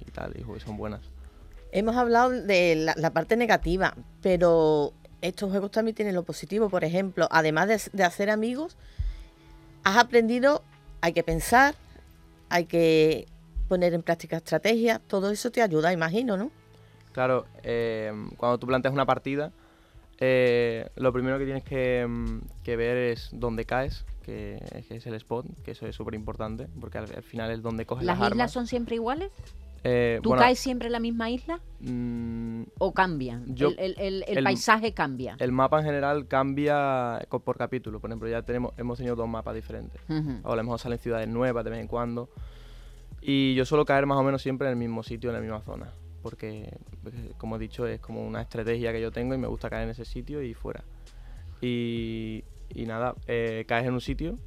y, 0.06 0.12
tal, 0.12 0.34
y 0.38 0.60
son 0.60 0.76
buenas. 0.78 1.02
Hemos 1.72 1.96
hablado 1.96 2.30
de 2.30 2.76
la, 2.76 2.94
la 2.98 3.12
parte 3.12 3.36
negativa, 3.38 3.94
pero 4.22 4.92
estos 5.22 5.50
juegos 5.50 5.72
también 5.72 5.96
tienen 5.96 6.14
lo 6.14 6.24
positivo. 6.24 6.70
Por 6.70 6.84
ejemplo, 6.84 7.28
además 7.32 7.68
de, 7.70 7.82
de 7.94 8.04
hacer 8.04 8.30
amigos, 8.30 8.76
has 9.84 9.98
aprendido, 9.98 10.62
hay 11.02 11.14
que 11.14 11.24
pensar, 11.24 11.76
hay 12.50 12.66
que 12.66 13.28
poner 13.70 13.94
en 13.94 14.04
práctica 14.04 14.38
estrategias, 14.38 15.00
todo 15.08 15.32
eso 15.32 15.52
te 15.52 15.62
ayuda, 15.62 15.92
imagino, 15.94 16.36
¿no? 16.38 16.52
Claro, 17.12 17.46
eh, 17.64 18.12
cuando 18.38 18.58
tú 18.58 18.68
planteas 18.68 18.94
una 18.94 19.06
partida, 19.06 19.52
eh, 20.20 20.90
lo 20.96 21.12
primero 21.14 21.38
que 21.40 21.46
tienes 21.46 21.64
que, 21.64 22.06
mm, 22.08 22.40
que 22.64 22.76
ver 22.76 22.98
es 22.98 23.30
dónde 23.32 23.66
caes, 23.66 24.06
que, 24.24 24.60
es- 24.90 25.06
el 25.08 25.14
spot, 25.16 25.46
que 25.64 25.72
eso 25.72 25.88
es 25.88 25.96
súper 25.96 26.14
importante, 26.16 26.68
porque 26.80 26.98
al, 26.98 27.06
al 27.16 27.24
final 27.24 27.52
es 27.52 27.62
donde 27.62 27.86
coges 27.86 28.06
¿Las 28.06 28.18
las, 28.20 28.28
islas 28.28 28.32
armas. 28.40 28.52
son 28.52 28.68
siempre 28.68 28.96
iguales? 28.96 29.32
Eh, 29.84 30.20
¿Tú 30.22 30.30
bueno, 30.30 30.42
caes 30.42 30.60
siempre 30.60 30.88
en 30.88 30.92
la 30.92 31.00
misma 31.00 31.30
isla 31.30 31.62
mm, 31.80 32.64
o 32.80 32.94
cambian? 32.94 33.46
Yo- 33.56 33.70
el, 33.70 33.78
el- 33.80 33.96
el- 34.00 34.26
el 34.28 34.38
el- 34.40 34.44
paisaje 34.44 34.92
cambia. 34.92 35.38
El 35.40 35.52
mapa 35.52 35.80
en 35.80 35.86
general 35.86 36.28
cambia 36.28 37.26
por 37.30 37.58
capítulo. 37.58 38.00
Por 38.00 38.10
ejemplo, 38.10 38.28
ya 38.28 38.42
tenemos, 38.42 38.74
hemos 38.78 38.98
tenido 38.98 39.16
dos 39.16 39.30
mapas 39.30 39.54
diferentes. 39.56 40.02
Ujú. 40.10 40.40
O 40.44 40.52
a 40.52 40.56
lo 40.56 40.64
mejor 40.64 40.80
salen 40.80 40.98
ciudades 40.98 41.28
nuevas 41.30 41.64
de 41.64 41.70
vez 41.70 41.80
en 41.80 41.88
cuando. 41.88 42.28
Y 43.22 43.54
yo 43.56 43.66
suelo 43.66 43.86
caer 43.86 44.06
más 44.08 44.18
o 44.18 44.24
menos 44.24 44.42
siempre 44.42 44.68
en 44.68 44.72
el 44.74 44.78
mismo 44.78 45.04
sitio, 45.04 45.30
en 45.30 45.36
la 45.36 45.42
misma 45.42 45.62
zona. 45.62 45.92
Porque, 46.30 46.64
eh, 46.64 47.32
como 47.38 47.56
he 47.56 47.60
dicho, 47.60 47.88
es 47.88 48.02
como 48.02 48.22
una 48.26 48.42
estrategia 48.42 48.92
que 48.92 49.00
yo 49.00 49.12
tengo 49.12 49.34
y 49.34 49.38
me 49.38 49.48
gusta 49.48 49.70
caer 49.70 49.84
en 49.84 49.92
ese 49.92 50.04
sitio 50.04 50.42
y 50.42 50.54
fuera. 50.54 50.84
Y, 51.62 52.44
nada, 52.76 53.16
eh, 53.28 53.64
caes 53.66 53.88
en 53.88 53.94
un 53.94 54.02
sitio 54.02 54.38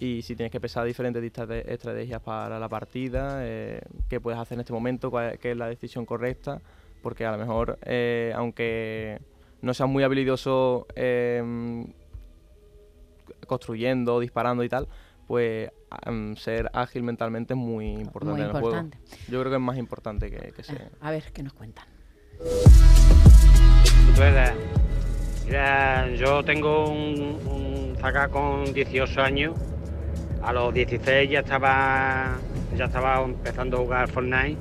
y 0.00 0.22
si 0.22 0.34
tienes 0.34 0.50
que 0.50 0.60
pensar 0.60 0.84
diferentes 0.84 1.22
estrategias 1.22 2.20
para 2.20 2.58
la 2.58 2.68
partida, 2.68 3.46
eh, 3.46 3.80
qué 4.08 4.20
puedes 4.20 4.40
hacer 4.40 4.56
en 4.56 4.60
este 4.60 4.72
momento, 4.72 5.08
cuál, 5.10 5.38
qué 5.38 5.52
es 5.52 5.56
la 5.56 5.68
decisión 5.68 6.04
correcta, 6.04 6.60
porque 7.00 7.24
a 7.24 7.30
lo 7.30 7.38
mejor, 7.38 7.78
aunque 8.34 9.20
no 9.62 9.72
seas 9.72 9.88
muy 9.88 10.02
habilidoso 10.02 10.88
construyendo, 13.46 14.18
disparando 14.18 14.64
y 14.64 14.68
tal, 14.68 14.88
pues 15.28 15.70
ser 16.36 16.70
ágil 16.72 17.02
mentalmente 17.02 17.54
es 17.54 17.58
muy 17.58 17.88
importante 17.92 18.32
Muy 18.32 18.40
en 18.42 18.46
el 18.56 18.60
juego. 18.62 18.88
Yo 19.28 19.40
creo 19.40 19.50
que 19.50 19.56
es 19.56 19.60
más 19.62 19.76
importante 19.78 20.30
que, 20.30 20.36
que 20.52 20.60
Eh, 20.60 20.64
sea. 20.64 20.88
a 21.00 21.10
ver, 21.10 21.24
¿qué 21.32 21.42
nos 21.42 21.52
cuentan? 21.52 21.84
Mira, 25.46 26.08
yo 26.14 26.44
tengo 26.44 26.88
un, 26.90 27.38
un 27.46 27.96
zaga 28.00 28.28
con 28.28 28.72
18 28.72 29.20
años. 29.22 29.54
A 30.42 30.52
los 30.52 30.72
16 30.72 31.28
ya 31.30 31.40
estaba, 31.40 32.38
ya 32.76 32.84
estaba 32.86 33.22
empezando 33.22 33.76
a 33.78 33.80
jugar 33.80 34.08
Fortnite. 34.08 34.56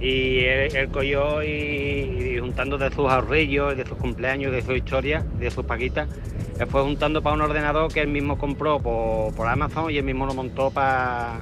Y 0.00 0.40
él, 0.40 0.76
él 0.76 0.88
cogió 0.90 1.42
y, 1.42 1.46
y 1.48 2.38
juntando 2.40 2.76
de 2.76 2.90
sus 2.90 3.08
ahorrillos, 3.10 3.76
de 3.76 3.86
sus 3.86 3.96
cumpleaños, 3.96 4.52
de 4.52 4.60
su 4.60 4.72
historia, 4.72 5.24
de 5.38 5.50
sus 5.50 5.64
paquitas, 5.64 6.08
él 6.58 6.66
fue 6.66 6.82
juntando 6.82 7.22
para 7.22 7.34
un 7.34 7.42
ordenador 7.42 7.92
que 7.92 8.00
él 8.00 8.08
mismo 8.08 8.38
compró 8.38 8.80
por, 8.80 9.34
por 9.34 9.48
Amazon 9.48 9.90
y 9.90 9.98
él 9.98 10.04
mismo 10.04 10.26
lo 10.26 10.34
montó 10.34 10.70
para 10.70 11.40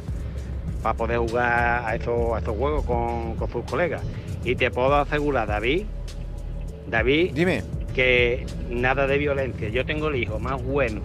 para 0.83 0.97
poder 0.97 1.19
jugar 1.19 1.85
a 1.87 1.95
esos, 1.95 2.35
a 2.35 2.39
esos 2.39 2.57
juegos 2.57 2.85
con, 2.85 3.37
con 3.37 3.51
sus 3.51 3.65
colegas. 3.65 4.03
Y 4.45 4.57
te 4.57 4.71
puedo 4.71 4.95
asegurar, 4.97 5.47
David, 5.47 5.85
David, 6.89 7.33
Dime. 7.35 7.63
que 7.95 8.45
nada 8.69 9.07
de 9.07 9.17
violencia. 9.19 9.69
Yo 9.69 9.87
tengo 9.87 10.09
el 10.09 10.17
hijo 10.17 10.39
más 10.41 10.63
bueno 10.63 11.01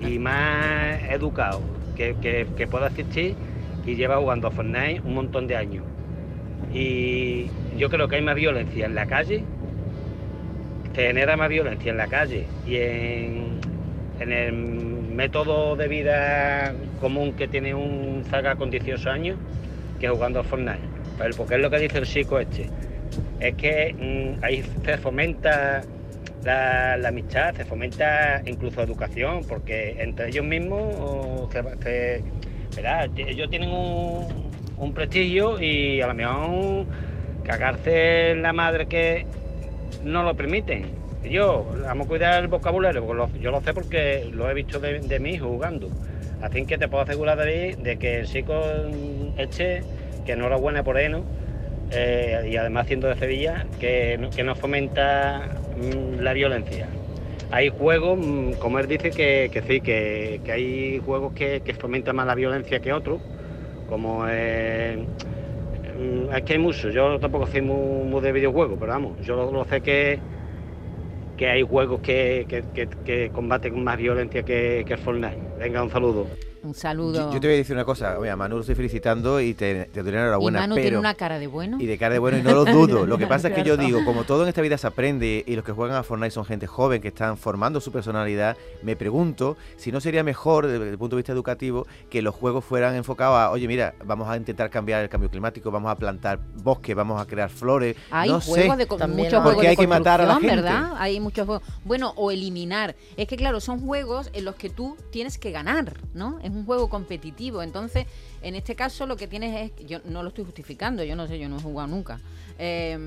y 0.00 0.18
más 0.18 1.00
educado 1.08 1.60
que, 1.94 2.16
que, 2.20 2.46
que 2.56 2.66
pueda 2.66 2.88
existir 2.88 3.36
y 3.86 3.94
lleva 3.94 4.16
jugando 4.16 4.48
a 4.48 4.50
Fortnite 4.50 5.00
un 5.04 5.14
montón 5.14 5.46
de 5.46 5.56
años. 5.56 5.84
Y 6.74 7.46
yo 7.78 7.88
creo 7.88 8.08
que 8.08 8.16
hay 8.16 8.22
más 8.22 8.34
violencia 8.34 8.86
en 8.86 8.96
la 8.96 9.06
calle, 9.06 9.44
genera 10.96 11.36
más 11.36 11.50
violencia 11.50 11.90
en 11.90 11.98
la 11.98 12.06
calle 12.06 12.46
y 12.66 12.76
en, 12.76 13.60
en 14.18 14.32
el 14.32 14.52
método 14.52 15.76
de 15.76 15.88
vida 15.88 16.74
común 17.00 17.34
que 17.34 17.46
tiene 17.46 17.74
un 17.74 18.24
zaga 18.30 18.56
con 18.56 18.70
18 18.70 19.10
años 19.10 19.38
que 20.00 20.08
jugando 20.08 20.40
a 20.40 20.44
Fortnite. 20.44 20.80
Pero 21.18 21.36
porque 21.36 21.56
es 21.56 21.60
lo 21.60 21.70
que 21.70 21.78
dice 21.78 21.98
el 21.98 22.06
chico 22.06 22.38
este 22.38 22.68
es 23.40 23.54
que 23.54 23.94
mm, 23.94 24.44
ahí 24.44 24.64
se 24.84 24.96
fomenta 24.98 25.82
la, 26.44 26.96
la 26.96 27.08
amistad, 27.08 27.54
se 27.54 27.64
fomenta 27.64 28.40
incluso 28.46 28.80
educación, 28.82 29.44
porque 29.46 29.96
entre 29.98 30.28
ellos 30.28 30.44
mismos 30.44 31.48
ellos 31.84 33.50
tienen 33.50 33.70
un, 33.70 34.50
un 34.78 34.92
prestigio 34.94 35.60
y 35.60 36.00
a 36.00 36.06
lo 36.06 36.14
mejor 36.14 36.86
cagarse 37.44 38.34
la 38.36 38.52
madre 38.52 38.86
que 38.86 39.26
no 40.06 40.22
lo 40.22 40.36
permiten. 40.36 41.02
Yo, 41.22 41.72
vamos 41.82 42.04
a 42.06 42.08
cuidar 42.08 42.42
el 42.42 42.48
vocabulario, 42.48 43.02
porque 43.06 43.16
lo- 43.18 43.32
yo 43.40 43.50
lo 43.50 43.60
sé 43.62 43.74
porque 43.74 44.28
lo 44.32 44.48
he 44.50 44.54
visto 44.54 44.80
de, 44.80 45.00
de 45.00 45.20
mi 45.20 45.32
hijo 45.34 45.46
jugando. 45.48 45.96
Así 46.38 46.66
que 46.66 46.78
te 46.78 46.88
puedo 46.88 47.02
asegurar, 47.04 47.38
David, 47.38 47.76
de 47.78 47.98
que 47.98 48.18
el 48.20 48.26
chico 48.28 48.54
mm, 48.86 49.30
este, 49.36 49.88
que 50.24 50.32
enhorabuena 50.32 50.82
por 50.84 50.98
él, 50.98 51.12
¿no? 51.12 51.28
Eh, 51.88 52.46
y 52.48 52.56
además 52.56 52.86
siendo 52.86 53.08
de 53.08 53.16
Sevilla, 53.16 53.68
que, 53.78 54.30
que 54.34 54.44
no 54.44 54.56
fomenta 54.56 55.62
mm, 55.74 56.16
la 56.20 56.32
violencia. 56.32 56.98
Hay 57.50 57.68
juegos, 57.70 58.18
mm, 58.20 58.54
como 58.54 58.78
él 58.80 58.88
dice, 58.88 59.12
que, 59.12 59.50
que 59.52 59.62
sí, 59.62 59.80
que, 59.82 60.40
que 60.44 60.52
hay 60.52 60.98
juegos 60.98 61.32
que, 61.34 61.62
que 61.62 61.74
fomentan 61.74 62.16
más 62.16 62.26
la 62.26 62.34
violencia 62.34 62.80
que 62.80 62.92
otros, 62.92 63.22
como 63.86 64.26
es 66.32 66.42
que 66.44 66.52
hay 66.54 66.58
muchos, 66.58 66.92
yo 66.94 67.18
tampoco 67.20 67.46
soy 67.46 67.62
muy, 67.62 68.06
muy 68.08 68.20
de 68.22 68.32
videojuegos, 68.32 68.76
pero 68.78 68.92
vamos, 68.92 69.18
yo 69.20 69.50
lo, 69.50 69.64
sé 69.64 69.82
que, 69.82 70.24
que 71.36 71.48
hay 71.48 71.62
juegos 71.62 72.00
que, 72.00 72.46
que, 72.48 72.64
que- 72.72 72.88
combaten 73.32 73.74
con 73.74 73.84
más 73.84 73.96
violencia 73.98 74.42
que, 74.44 74.84
que 74.86 74.96
Fortnite. 74.96 75.42
Venga, 75.54 75.82
un 75.82 75.90
saludo. 75.90 76.34
Un 76.62 76.74
saludo. 76.74 77.30
Yo, 77.30 77.32
yo 77.34 77.40
te 77.40 77.46
voy 77.46 77.54
a 77.54 77.58
decir 77.58 77.74
una 77.74 77.84
cosa. 77.84 78.18
Oye, 78.18 78.30
a 78.30 78.36
Manu 78.36 78.56
lo 78.56 78.60
estoy 78.60 78.74
felicitando 78.74 79.40
y 79.40 79.54
te, 79.54 79.86
te 79.86 80.02
doy 80.02 80.12
la 80.12 80.18
y 80.18 80.22
enhorabuena. 80.22 80.60
Manu 80.60 80.74
pero... 80.74 80.84
tiene 80.84 80.98
una 80.98 81.14
cara 81.14 81.38
de 81.38 81.46
bueno. 81.46 81.78
Y 81.80 81.86
de 81.86 81.98
cara 81.98 82.14
de 82.14 82.18
bueno, 82.18 82.38
y 82.38 82.42
no 82.42 82.52
lo 82.52 82.64
dudo. 82.72 83.06
Lo 83.06 83.18
que 83.18 83.26
pasa 83.26 83.48
es 83.48 83.54
que 83.54 83.62
yo 83.62 83.76
digo, 83.76 84.04
como 84.04 84.24
todo 84.24 84.42
en 84.42 84.48
esta 84.48 84.62
vida 84.62 84.78
se 84.78 84.86
aprende 84.86 85.44
y 85.46 85.56
los 85.56 85.64
que 85.64 85.72
juegan 85.72 85.96
a 85.96 86.02
Fortnite 86.02 86.30
son 86.30 86.44
gente 86.44 86.66
joven 86.66 87.00
que 87.00 87.08
están 87.08 87.36
formando 87.36 87.80
su 87.80 87.92
personalidad, 87.92 88.56
me 88.82 88.96
pregunto 88.96 89.56
si 89.76 89.92
no 89.92 90.00
sería 90.00 90.22
mejor, 90.22 90.66
desde 90.66 90.90
el 90.90 90.98
punto 90.98 91.16
de 91.16 91.20
vista 91.20 91.32
educativo, 91.32 91.86
que 92.10 92.22
los 92.22 92.34
juegos 92.34 92.64
fueran 92.64 92.94
enfocados 92.94 93.36
a, 93.36 93.50
oye, 93.50 93.68
mira, 93.68 93.94
vamos 94.04 94.28
a 94.28 94.36
intentar 94.36 94.70
cambiar 94.70 95.02
el 95.02 95.08
cambio 95.08 95.30
climático, 95.30 95.70
vamos 95.70 95.90
a 95.90 95.96
plantar 95.96 96.40
bosques, 96.62 96.94
vamos 96.94 97.20
a 97.20 97.26
crear 97.26 97.50
flores. 97.50 97.96
Hay 98.10 98.28
no 98.30 98.40
juegos 98.40 98.76
sé. 98.76 98.76
de 98.76 98.86
También 98.86 99.28
muchos 99.28 99.42
Porque 99.42 99.62
de 99.62 99.68
hay 99.68 99.76
que 99.76 99.86
matar 99.86 100.20
a 100.20 100.24
la 100.24 100.32
construcción, 100.34 100.64
gente. 100.64 100.72
¿verdad? 100.72 100.96
Hay 100.98 101.20
muchos 101.20 101.46
juegos. 101.46 101.66
Bueno, 101.84 102.12
o 102.16 102.30
eliminar. 102.30 102.96
Es 103.16 103.26
que 103.28 103.36
claro, 103.36 103.60
son 103.60 103.80
juegos 103.80 104.30
en 104.32 104.44
los 104.44 104.54
que 104.56 104.70
tú 104.70 104.96
tienes 105.10 105.38
que 105.38 105.50
ganar, 105.50 105.94
¿no? 106.14 106.38
Es 106.42 106.50
un 106.56 106.64
juego 106.66 106.88
competitivo. 106.88 107.62
Entonces, 107.62 108.06
en 108.42 108.54
este 108.54 108.74
caso 108.74 109.06
lo 109.06 109.16
que 109.16 109.28
tienes 109.28 109.70
es, 109.78 109.86
yo 109.86 110.00
no 110.06 110.22
lo 110.22 110.28
estoy 110.30 110.44
justificando, 110.44 111.04
yo 111.04 111.14
no 111.16 111.26
sé, 111.26 111.38
yo 111.38 111.48
no 111.48 111.58
he 111.58 111.62
jugado 111.62 111.88
nunca. 111.88 112.18
Eh, 112.58 112.98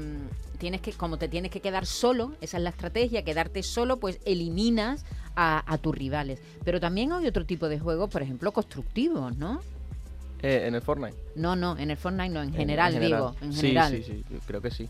tienes 0.60 0.82
que, 0.82 0.91
como 0.94 1.18
te 1.18 1.27
tienes 1.27 1.51
que 1.51 1.60
quedar 1.62 1.86
solo, 1.86 2.34
esa 2.41 2.58
es 2.58 2.63
la 2.63 2.70
estrategia, 2.70 3.24
quedarte 3.24 3.63
solo, 3.63 3.98
pues 3.98 4.20
eliminas 4.25 5.03
a, 5.36 5.63
a 5.72 5.77
tus 5.77 5.96
rivales. 5.96 6.39
Pero 6.63 6.79
también 6.79 7.12
hay 7.12 7.25
otro 7.27 7.46
tipo 7.46 7.68
de 7.70 7.79
juegos, 7.79 8.10
por 8.10 8.22
ejemplo, 8.22 8.51
constructivos, 8.51 9.36
¿no? 9.38 9.62
Eh, 10.41 10.63
en 10.68 10.75
el 10.75 10.82
Fortnite. 10.82 11.18
No, 11.36 11.56
no, 11.56 11.77
en 11.77 11.91
el 11.91 11.98
Fortnite 11.98 12.29
no, 12.29 12.41
en 12.41 12.50
En- 12.50 12.56
general, 12.56 13.00
digo, 13.00 13.36
en 13.41 13.51
sí, 13.53 13.62
general. 13.62 13.91
Sí, 13.91 14.03
sí, 14.03 14.24
yo 14.32 14.39
creo 14.46 14.62
que 14.62 14.72
sí. 14.72 14.88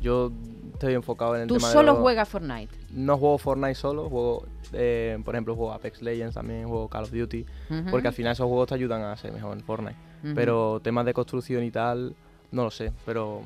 Yo 0.00 0.32
estoy 0.72 0.94
enfocado 0.94 1.36
en 1.36 1.42
el 1.42 1.48
Tú 1.48 1.54
tema 1.56 1.68
de 1.68 1.72
solo 1.74 1.92
los- 1.92 2.00
juegas 2.00 2.28
Fortnite. 2.28 2.74
No 2.90 3.16
juego 3.18 3.38
Fortnite 3.38 3.74
solo, 3.74 4.08
juego, 4.08 4.46
eh, 4.72 5.18
por 5.24 5.34
ejemplo, 5.34 5.54
juego 5.54 5.72
Apex 5.72 6.02
Legends 6.02 6.34
también, 6.34 6.66
juego 6.66 6.88
Call 6.88 7.04
of 7.04 7.12
Duty, 7.12 7.46
porque 7.90 8.08
al 8.08 8.14
final 8.14 8.32
esos 8.32 8.46
juegos 8.46 8.68
te 8.68 8.74
ayudan 8.74 9.02
a 9.02 9.16
ser 9.16 9.32
mejor 9.32 9.56
en 9.56 9.62
Fortnite. 9.64 9.96
Pero 10.34 10.80
temas 10.80 11.04
de 11.06 11.14
construcción 11.14 11.64
y 11.64 11.70
tal, 11.70 12.14
no 12.50 12.64
lo 12.64 12.70
sé, 12.70 12.92
pero 13.04 13.42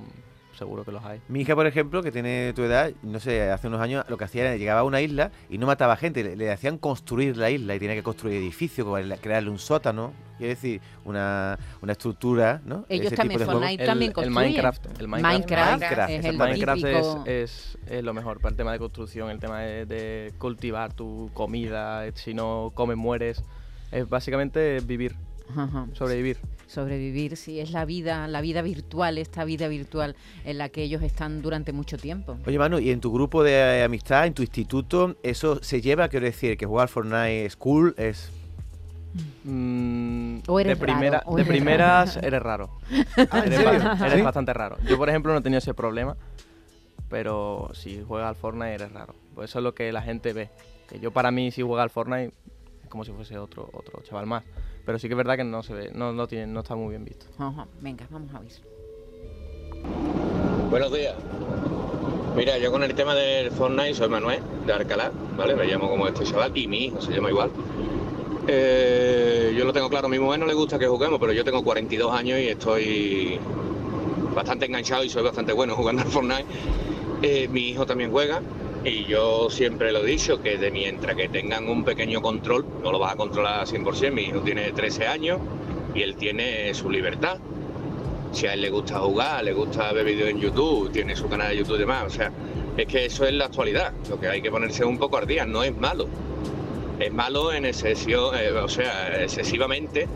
seguro 0.57 0.85
que 0.85 0.93
los 0.93 1.05
hay. 1.05 1.21
Mi 1.29 1.41
hija, 1.43 1.55
por 1.55 1.67
ejemplo, 1.67 2.03
que 2.03 2.11
tiene 2.11 2.53
tu 2.55 2.63
edad, 2.63 2.91
no 3.03 3.21
sé, 3.21 3.51
hace 3.51 3.69
unos 3.69 3.81
años 3.81 4.05
lo 4.09 4.17
que 4.17 4.25
hacía 4.25 4.43
era 4.43 4.57
llegaba 4.57 4.81
a 4.81 4.85
una 4.85 5.01
isla 5.01 5.31
y 5.49 5.59
no 5.59 5.67
mataba 5.67 5.97
gente, 5.97 6.23
le, 6.25 6.37
le 6.37 6.51
hacían 6.51 6.79
construir 6.79 7.37
la 7.37 7.51
isla 7.51 7.75
y 7.75 7.79
tenía 7.79 7.95
que 7.95 8.03
construir 8.03 8.37
edificios, 8.37 8.87
el- 8.99 9.15
crearle 9.21 9.51
un 9.51 9.59
sótano, 9.59 10.13
quiere 10.39 10.55
decir, 10.55 10.81
una, 11.05 11.59
una 11.83 11.93
estructura, 11.93 12.61
¿no? 12.65 12.85
Ellos 12.89 13.07
Ese 13.07 13.17
también, 13.17 13.39
tipo 13.41 13.51
de. 13.53 13.59
Fortnite 13.59 13.83
El- 13.83 13.89
también 13.89 14.11
el 14.11 14.15
construyen. 14.15 14.43
Minecraft, 14.51 14.87
el 15.01 15.09
Minecraft. 15.09 15.33
Minecraft, 15.51 15.81
Minecraft, 15.81 16.11
es 16.13 16.25
el. 16.25 16.37
Minecraft 16.39 16.83
típico... 16.83 17.25
es, 17.27 17.77
es, 17.87 17.93
es 17.93 18.05
lo 18.05 18.15
mejor 18.15 18.41
para 18.41 18.51
el 18.51 18.57
tema 18.57 18.73
de 18.73 18.79
construcción, 18.79 19.31
el 19.31 19.39
tema 19.39 19.61
de, 19.61 19.87
de 19.87 20.33
cultivar 20.39 20.93
tu 20.93 21.31
comida, 21.35 22.07
eh, 22.07 22.13
si 22.15 22.35
no 22.35 22.73
comes 22.75 22.97
mueres. 22.97 23.43
Es 23.93 24.09
básicamente 24.09 24.81
vivir, 24.81 25.15
Ajá. 25.57 25.87
sobrevivir. 25.93 26.39
Sobrevivir, 26.67 27.37
sí, 27.37 27.61
es 27.61 27.71
la 27.71 27.85
vida, 27.85 28.27
la 28.29 28.41
vida 28.41 28.61
virtual, 28.63 29.19
esta 29.19 29.45
vida 29.45 29.69
virtual 29.69 30.17
en 30.45 30.59
la 30.59 30.69
que 30.69 30.83
ellos 30.83 31.03
están 31.03 31.41
durante 31.43 31.73
mucho 31.73 31.97
tiempo. 31.97 32.37
Oye, 32.47 32.59
Manu, 32.59 32.79
y 32.81 32.91
en 32.91 33.01
tu 33.01 33.13
grupo 33.13 33.43
de 33.45 33.53
eh, 33.53 33.83
amistad, 33.85 34.27
en 34.27 34.35
tu 34.35 34.43
instituto, 34.43 35.17
eso 35.23 35.63
se 35.63 35.81
lleva, 35.81 36.09
quiero 36.09 36.27
decir, 36.27 36.57
que 36.57 36.67
jugar 36.67 36.89
Fortnite 36.89 37.45
es 37.47 37.57
cool, 37.57 37.95
es... 37.97 38.31
Mm, 39.45 40.39
O 40.49 40.61
eres 40.61 40.79
de, 40.79 40.85
primera, 40.85 41.19
raro, 41.19 41.31
o 41.31 41.37
de 41.37 41.43
eres 41.43 41.51
primeras 41.53 42.17
eres 42.23 42.43
raro. 42.43 42.71
Ah, 43.31 43.39
¿en 43.39 43.53
eres 43.53 43.59
serio? 43.61 43.81
ba- 43.85 43.99
eres 44.07 44.19
¿Sí? 44.19 44.23
bastante 44.23 44.53
raro. 44.53 44.77
Yo, 44.89 44.99
por 44.99 45.09
ejemplo, 45.09 45.33
no 45.33 45.39
he 45.39 45.43
tenido 45.43 45.59
ese 45.59 45.73
problema, 45.73 46.17
pero 47.09 47.71
si 47.75 48.03
juegas 48.07 48.29
al 48.29 48.37
Fortnite 48.37 48.75
eres 48.75 48.93
raro. 48.93 49.15
Pues 49.35 49.51
eso 49.51 49.61
es 49.61 49.63
lo 49.63 49.75
que 49.75 49.93
la 49.93 50.03
gente 50.03 50.33
ve. 50.33 50.51
Que 50.89 50.99
yo 50.99 51.11
para 51.13 51.31
mí 51.31 51.51
si 51.51 51.63
juega 51.63 51.83
al 51.83 51.91
Fortnite 51.91 52.33
es 52.83 52.89
como 52.89 53.05
si 53.05 53.13
fuese 53.13 53.39
otro 53.39 53.69
otro 53.73 54.03
chaval 54.03 54.27
más. 54.27 54.45
Pero 54.87 55.01
sí 55.01 55.09
que 55.09 55.15
es 55.15 55.19
verdad 55.19 55.37
que 55.37 55.43
no 55.43 55.65
se 55.65 55.75
ve, 55.75 55.91
no, 55.93 56.13
no, 56.13 56.29
tiene, 56.29 56.47
no 56.47 56.61
está 56.61 56.77
muy 56.77 56.91
bien 56.91 57.05
visto. 57.05 57.27
Ajá, 57.39 57.67
Venga, 57.81 58.07
vamos 58.09 58.33
a 58.33 58.39
ver. 58.39 58.53
Buenos 60.71 60.93
días. 60.93 61.15
Mira, 62.37 62.57
yo 62.59 62.71
con 62.71 62.85
el 62.85 62.95
tema 62.95 63.15
del 63.17 63.51
Fortnite 63.51 63.95
soy 63.95 64.09
Manuel, 64.09 64.41
de 64.65 64.73
Alcalá, 64.73 65.11
¿vale? 65.37 65.57
Me 65.57 65.65
llamo 65.65 65.89
como 65.91 66.07
este 66.07 66.23
chaval 66.25 66.57
y 66.57 66.69
mi 66.69 66.85
hijo 66.85 67.01
se 67.01 67.13
llama 67.13 67.31
igual. 67.31 67.51
Eh, 68.47 69.53
yo 69.59 69.65
lo 69.65 69.73
tengo 69.73 69.89
claro, 69.91 70.07
a 70.07 70.11
mi 70.11 70.21
mujer 70.21 70.39
no 70.39 70.47
le 70.47 70.55
gusta 70.55 70.79
que 70.79 70.87
juguemos, 70.87 71.19
pero 71.19 71.33
yo 71.33 71.43
tengo 71.45 71.65
42 71.65 72.13
años 72.15 72.39
y 72.39 72.49
estoy 72.49 73.41
bastante 74.37 74.67
enganchado 74.67 75.03
y 75.03 75.09
soy 75.09 75.25
bastante 75.25 75.53
bueno 75.53 75.75
jugando 75.75 76.03
al 76.03 76.09
Fortnite. 76.09 76.45
Eh, 77.23 77.49
mi 77.49 77.71
hijo 77.71 77.87
también 77.87 78.13
juega 78.13 78.41
y 78.87 79.05
yo 79.05 79.51
siempre 79.51 79.93
lo 79.93 80.01
he 80.01 80.07
dicho, 80.07 80.41
que 80.41 80.59
de 80.59 80.71
mientras 80.71 81.17
que 81.17 81.29
tengan 81.29 81.69
un 81.69 81.85
pequeño 81.85 82.23
control, 82.23 82.65
no 82.83 82.93
lo 82.93 82.99
vas 82.99 83.15
a 83.15 83.17
controlar 83.17 83.61
al 83.61 83.67
100%, 83.67 84.13
mi 84.13 84.23
hijo 84.23 84.41
tiene 84.41 84.73
13 84.73 85.07
años 85.07 85.41
y 85.95 86.03
él 86.03 86.17
tiene 86.17 86.73
su 86.75 86.91
libertad 86.91 87.39
si 88.37 88.47
a 88.47 88.53
él 88.53 88.61
le 88.61 88.71
gusta 88.71 88.99
jugar, 88.99 89.45
le 89.45 89.55
gusta 89.55 89.93
ver 89.93 90.05
vídeos 90.05 90.29
en 90.29 90.39
YouTube, 90.39 90.91
tiene 90.93 91.17
su 91.17 91.27
canal 91.27 91.49
de 91.49 91.57
YouTube 91.57 91.77
y 91.77 91.81
demás. 91.81 92.05
O 92.07 92.11
sea, 92.11 92.31
es 92.77 92.87
que 92.87 93.07
eso 93.07 93.25
es 93.25 93.33
la 93.33 93.47
actualidad. 93.47 93.93
Lo 94.11 94.21
que 94.21 94.29
hay 94.29 94.43
que 94.43 94.51
ponerse 94.51 94.85
un 94.85 94.99
poco 94.99 95.17
al 95.17 95.27
día, 95.27 95.47
no 95.47 95.63
es 95.63 95.75
malo. 95.77 96.07
es 96.99 97.13
malo 97.13 97.53
en 97.53 97.65
excesión, 97.65 98.35
eh, 98.37 98.53
o 98.53 98.69
sea, 98.69 99.23
excesivamente, 99.23 100.07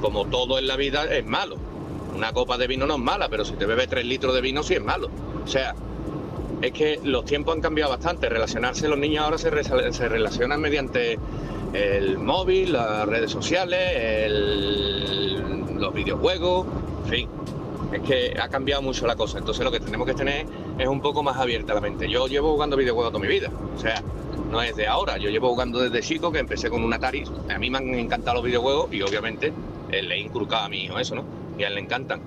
como 0.00 0.26
todo 0.26 0.58
en 0.58 0.66
la 0.66 0.76
vida 0.76 1.04
es 1.04 1.24
malo. 1.24 1.56
Una 2.16 2.32
copa 2.32 2.58
de 2.58 2.66
vino 2.66 2.86
no 2.86 2.94
es 2.94 3.00
mala, 3.00 3.28
pero 3.28 3.44
si 3.44 3.54
te 3.54 3.66
bebes 3.66 3.88
tres 3.88 4.04
litros 4.04 4.34
de 4.34 4.40
vino 4.40 4.62
sí 4.62 4.74
es 4.74 4.82
malo. 4.82 5.08
O 5.44 5.46
sea, 5.46 5.74
es 6.62 6.72
que 6.72 7.00
los 7.04 7.24
tiempos 7.24 7.54
han 7.54 7.60
cambiado 7.60 7.90
bastante. 7.90 8.28
Relacionarse 8.28 8.88
los 8.88 8.98
niños 8.98 9.24
ahora 9.24 9.38
se, 9.38 9.50
re- 9.50 9.62
relacionan 9.62 10.60
mediante 10.60 11.18
el 11.72 12.18
móvil, 12.18 12.72
las 12.72 13.06
redes 13.06 13.30
sociales, 13.30 14.30
los 15.74 15.94
videojuegos, 15.94 16.66
en 17.04 17.10
fin. 17.10 17.28
Es 17.92 18.02
que 18.02 18.36
ha 18.38 18.48
cambiado 18.48 18.82
mucho 18.82 19.06
la 19.06 19.16
cosa. 19.16 19.38
Entonces 19.38 19.64
lo 19.64 19.70
que 19.70 19.80
tenemos 19.80 20.06
que 20.06 20.14
tener 20.14 20.46
es 20.78 20.88
un 20.88 21.00
poco 21.00 21.22
más 21.22 21.36
abierta 21.38 21.74
la 21.74 21.80
mente. 21.80 22.08
Yo 22.08 22.26
llevo 22.26 22.52
jugando 22.52 22.76
videojuegos 22.76 23.12
toda 23.12 23.22
mi 23.22 23.32
vida. 23.32 23.50
O 23.76 23.78
sea, 23.78 24.02
no 24.50 24.60
es 24.60 24.76
de 24.76 24.86
ahora. 24.86 25.16
Yo 25.16 25.30
llevo 25.30 25.48
jugando 25.50 25.80
desde 25.80 26.00
chico, 26.00 26.30
que 26.30 26.38
empecé 26.38 26.68
con 26.68 26.84
un 26.84 26.92
Atari. 26.92 27.24
A 27.48 27.58
mí 27.58 27.70
me 27.70 27.78
han 27.78 27.94
encantado 27.94 28.36
los 28.36 28.44
videojuegos 28.44 28.92
y 28.92 29.00
obviamente 29.02 29.52
eh, 29.90 30.02
le 30.02 30.16
he 30.16 30.18
inculcado 30.18 30.64
a 30.64 30.68
mi 30.68 30.84
hijo 30.84 30.98
eso, 30.98 31.14
¿no? 31.14 31.24
Y 31.58 31.64
a 31.64 31.68
él 31.68 31.76
le 31.76 31.80
encantan. 31.80 32.20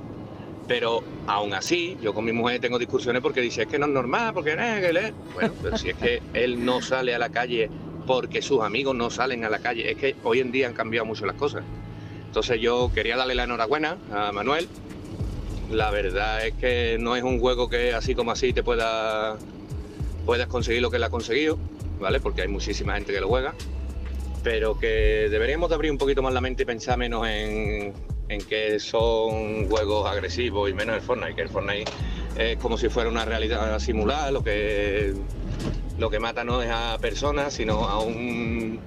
Pero 0.71 1.03
aún 1.27 1.53
así, 1.53 1.97
yo 2.01 2.13
con 2.13 2.23
mi 2.23 2.31
mujer 2.31 2.61
tengo 2.61 2.79
discusiones 2.79 3.21
porque 3.21 3.41
dice, 3.41 3.63
es 3.63 3.67
que 3.67 3.77
no 3.77 3.87
es 3.87 3.91
normal, 3.91 4.33
porque 4.33 4.53
eh, 4.53 4.79
que 4.79 4.93
le-". 4.93 5.13
Bueno, 5.33 5.53
pero 5.61 5.77
si 5.77 5.89
es 5.89 5.97
que 5.97 6.21
él 6.33 6.63
no 6.63 6.81
sale 6.81 7.13
a 7.13 7.19
la 7.19 7.27
calle 7.27 7.69
porque 8.07 8.41
sus 8.41 8.61
amigos 8.61 8.95
no 8.95 9.09
salen 9.09 9.43
a 9.43 9.49
la 9.49 9.59
calle, 9.59 9.91
es 9.91 9.97
que 9.97 10.15
hoy 10.23 10.39
en 10.39 10.53
día 10.53 10.67
han 10.67 10.73
cambiado 10.73 11.05
mucho 11.05 11.25
las 11.25 11.35
cosas. 11.35 11.65
Entonces 12.25 12.61
yo 12.61 12.89
quería 12.95 13.17
darle 13.17 13.35
la 13.35 13.43
enhorabuena 13.43 13.97
a 14.13 14.31
Manuel. 14.31 14.69
La 15.69 15.91
verdad 15.91 16.47
es 16.47 16.53
que 16.53 16.95
no 16.97 17.17
es 17.17 17.23
un 17.23 17.41
juego 17.41 17.67
que 17.67 17.93
así 17.93 18.15
como 18.15 18.31
así 18.31 18.53
te 18.53 18.63
pueda 18.63 19.35
puedas 20.25 20.47
conseguir 20.47 20.81
lo 20.81 20.89
que 20.89 20.95
él 20.95 21.03
ha 21.03 21.09
conseguido, 21.09 21.57
¿vale? 21.99 22.21
Porque 22.21 22.43
hay 22.43 22.47
muchísima 22.47 22.93
gente 22.93 23.11
que 23.11 23.19
lo 23.19 23.27
juega. 23.27 23.55
Pero 24.41 24.79
que 24.79 25.27
deberíamos 25.29 25.67
de 25.67 25.75
abrir 25.75 25.91
un 25.91 25.97
poquito 25.97 26.21
más 26.21 26.33
la 26.33 26.39
mente 26.39 26.63
y 26.63 26.65
pensar 26.65 26.97
menos 26.97 27.27
en, 27.27 27.93
en 28.31 28.41
que 28.41 28.79
son 28.79 29.67
juegos 29.67 30.09
agresivos 30.09 30.69
y 30.69 30.73
menos 30.73 30.95
el 30.95 31.01
Fortnite, 31.01 31.35
que 31.35 31.41
el 31.41 31.49
Fortnite 31.49 31.91
es 32.37 32.57
como 32.57 32.77
si 32.77 32.87
fuera 32.87 33.09
una 33.09 33.25
realidad 33.25 33.77
simulada, 33.79 34.31
lo 34.31 34.41
que, 34.41 35.13
lo 35.97 36.09
que 36.09 36.19
mata 36.19 36.43
no 36.45 36.61
es 36.61 36.69
a 36.71 36.97
personas, 37.01 37.53
sino 37.53 37.85
a 37.85 37.99
un, 37.99 38.79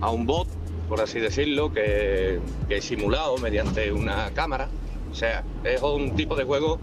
a 0.00 0.10
un 0.10 0.24
bot, 0.24 0.48
por 0.88 1.02
así 1.02 1.20
decirlo, 1.20 1.70
que, 1.70 2.40
que 2.66 2.78
es 2.78 2.84
simulado 2.84 3.36
mediante 3.36 3.92
una 3.92 4.30
cámara. 4.32 4.70
O 5.12 5.14
sea, 5.14 5.44
es 5.64 5.82
un 5.82 6.16
tipo 6.16 6.34
de 6.34 6.44
juego 6.44 6.78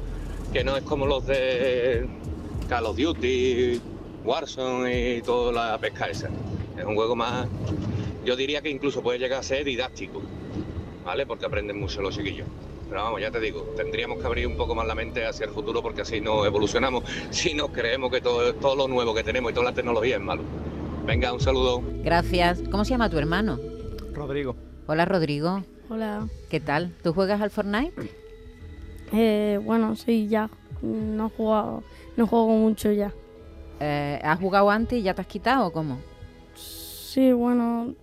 que 0.53 0.63
no 0.63 0.77
es 0.77 0.83
como 0.83 1.07
los 1.07 1.25
de 1.25 2.07
Call 2.69 2.85
of 2.85 2.97
Duty, 2.97 3.81
Warzone 4.23 5.15
y 5.15 5.21
toda 5.23 5.51
la 5.51 5.77
pesca 5.79 6.05
esa. 6.05 6.29
Es 6.77 6.85
un 6.85 6.93
juego 6.93 7.15
más, 7.15 7.47
yo 8.23 8.35
diría 8.35 8.61
que 8.61 8.69
incluso 8.69 9.01
puede 9.01 9.17
llegar 9.17 9.39
a 9.39 9.43
ser 9.43 9.65
didáctico, 9.65 10.21
¿vale? 11.05 11.25
Porque 11.25 11.45
aprenden 11.45 11.79
mucho 11.79 12.01
los 12.01 12.15
chiquillos. 12.15 12.47
Pero 12.89 13.03
vamos, 13.03 13.21
ya 13.21 13.31
te 13.31 13.39
digo, 13.39 13.61
tendríamos 13.75 14.19
que 14.19 14.25
abrir 14.25 14.47
un 14.47 14.57
poco 14.57 14.75
más 14.75 14.85
la 14.85 14.95
mente 14.95 15.25
hacia 15.25 15.45
el 15.45 15.51
futuro 15.51 15.81
porque 15.81 16.01
así 16.01 16.19
no 16.19 16.45
evolucionamos 16.45 17.03
si 17.29 17.53
nos 17.53 17.69
creemos 17.69 18.11
que 18.11 18.21
todo, 18.21 18.53
todo 18.55 18.75
lo 18.75 18.87
nuevo 18.87 19.13
que 19.13 19.23
tenemos 19.23 19.51
y 19.51 19.53
toda 19.53 19.67
la 19.69 19.73
tecnología 19.73 20.15
es 20.15 20.21
malo. 20.21 20.43
Venga, 21.05 21.31
un 21.33 21.39
saludo. 21.39 21.83
Gracias. 22.03 22.61
¿Cómo 22.71 22.83
se 22.83 22.91
llama 22.91 23.09
tu 23.09 23.17
hermano? 23.17 23.59
Rodrigo. 24.13 24.55
Hola, 24.87 25.05
Rodrigo. 25.05 25.63
Hola. 25.89 26.27
¿Qué 26.49 26.59
tal? 26.59 26.95
¿Tú 27.03 27.13
juegas 27.13 27.41
al 27.41 27.51
Fortnite? 27.51 27.93
Eh, 29.13 29.59
bueno, 29.63 29.95
sí, 29.95 30.27
ya. 30.27 30.49
No 30.81 31.27
he 31.27 31.29
jugado, 31.29 31.83
no 32.17 32.27
juego 32.27 32.47
mucho 32.47 32.91
ya. 32.91 33.13
Eh, 33.79 34.19
¿Has 34.23 34.39
jugado 34.39 34.69
antes 34.69 34.99
y 34.99 35.03
ya 35.03 35.13
te 35.13 35.21
has 35.21 35.27
quitado 35.27 35.67
o 35.67 35.71
cómo? 35.71 35.99
Sí, 36.55 37.31
bueno, 37.33 37.93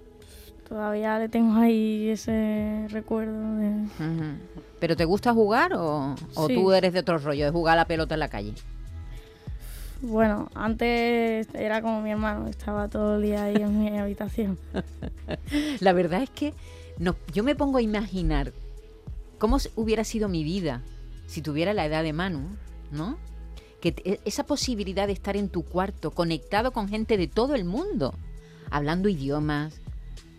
todavía 0.69 1.19
le 1.19 1.28
tengo 1.28 1.54
ahí 1.61 2.09
ese 2.09 2.87
recuerdo 2.90 3.57
de... 3.57 3.85
¿Pero 4.81 4.97
te 4.97 5.04
gusta 5.04 5.33
jugar 5.33 5.75
o, 5.75 6.14
o 6.35 6.47
Sí. 6.49 6.54
tú 6.54 6.73
eres 6.73 6.92
de 6.92 7.00
otro 7.00 7.19
rollo, 7.19 7.45
de 7.45 7.50
jugar 7.50 7.75
a 7.75 7.83
la 7.83 7.85
pelota 7.87 8.14
en 8.14 8.21
la 8.21 8.28
calle? 8.28 8.54
Bueno, 10.00 10.49
antes 10.54 11.47
era 11.54 11.81
como 11.81 12.02
mi 12.02 12.11
hermano, 12.11 12.49
estaba 12.49 12.88
todo 12.88 13.16
el 13.16 13.23
día 13.23 13.45
ahí 13.45 13.57
en 13.57 13.78
mi 13.81 13.88
habitación. 13.99 14.59
La 15.81 15.92
verdad 15.92 16.23
es 16.23 16.31
que 16.31 16.54
no, 16.99 17.14
yo 17.33 17.45
me 17.45 17.54
pongo 17.54 17.78
a 17.78 17.83
imaginar 17.83 18.52
cómo 19.38 19.59
hubiera 19.77 20.03
sido 20.05 20.29
mi 20.29 20.42
vida 20.42 20.83
si 21.27 21.40
tuviera 21.42 21.72
la 21.72 21.87
edad 21.87 22.03
de 22.03 22.12
Manu, 22.12 22.48
¿no? 22.90 23.16
Que 23.81 23.94
e- 24.05 24.20
esa 24.25 24.44
posibilidad 24.44 25.07
de 25.07 25.12
estar 25.12 25.37
en 25.37 25.48
tu 25.48 25.62
cuarto 25.62 26.11
conectado 26.11 26.72
con 26.72 26.88
gente 26.88 27.16
de 27.16 27.29
todo 27.29 27.55
el 27.55 27.64
mundo, 27.64 28.12
hablando 28.70 29.09
idiomas. 29.09 29.81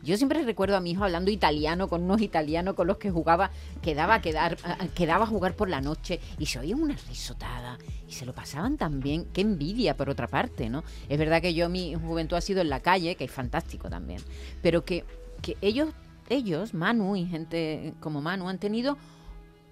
Yo 0.04 0.18
siempre 0.18 0.44
recuerdo 0.44 0.76
a 0.76 0.82
mi 0.82 0.92
hijo 0.92 1.04
hablando 1.06 1.32
italiano 1.32 1.88
con 1.88 2.04
unos 2.04 2.22
italianos 2.22 2.76
con 2.76 2.88
los 2.88 2.98
que 2.98 3.10
jugaba, 3.10 3.52
quedaba 3.82 4.16
a, 4.16 4.22
quedar, 4.22 4.58
a- 4.64 4.84
a- 4.84 4.88
quedaba 4.90 5.24
a 5.24 5.28
jugar 5.28 5.56
por 5.56 5.70
la 5.70 5.80
noche 5.82 6.20
y 6.38 6.46
se 6.48 6.60
oía 6.60 6.76
una 6.76 6.96
risotada 7.10 7.78
y 8.08 8.12
se 8.12 8.26
lo 8.26 8.34
pasaban 8.34 8.78
tan 8.78 9.00
bien. 9.00 9.26
Qué 9.34 9.42
envidia, 9.42 9.96
por 9.96 10.10
otra 10.10 10.28
parte, 10.28 10.70
¿no? 10.70 10.84
Es 11.08 11.18
verdad 11.18 11.42
que 11.42 11.54
yo 11.54 11.70
mi 11.70 11.96
juventud 11.96 12.36
ha 12.36 12.42
sido 12.42 12.60
en 12.62 12.70
la 12.70 12.82
calle, 12.82 13.16
que 13.16 13.24
es 13.24 13.32
fantástico 13.32 13.90
también, 13.90 14.20
pero 14.62 14.84
que, 14.84 15.06
que 15.42 15.56
ellos, 15.62 15.90
ellos, 16.30 16.74
Manu 16.74 17.16
y 17.16 17.26
gente 17.26 17.94
como 18.02 18.22
Manu, 18.22 18.50
han 18.50 18.58
tenido 18.60 18.98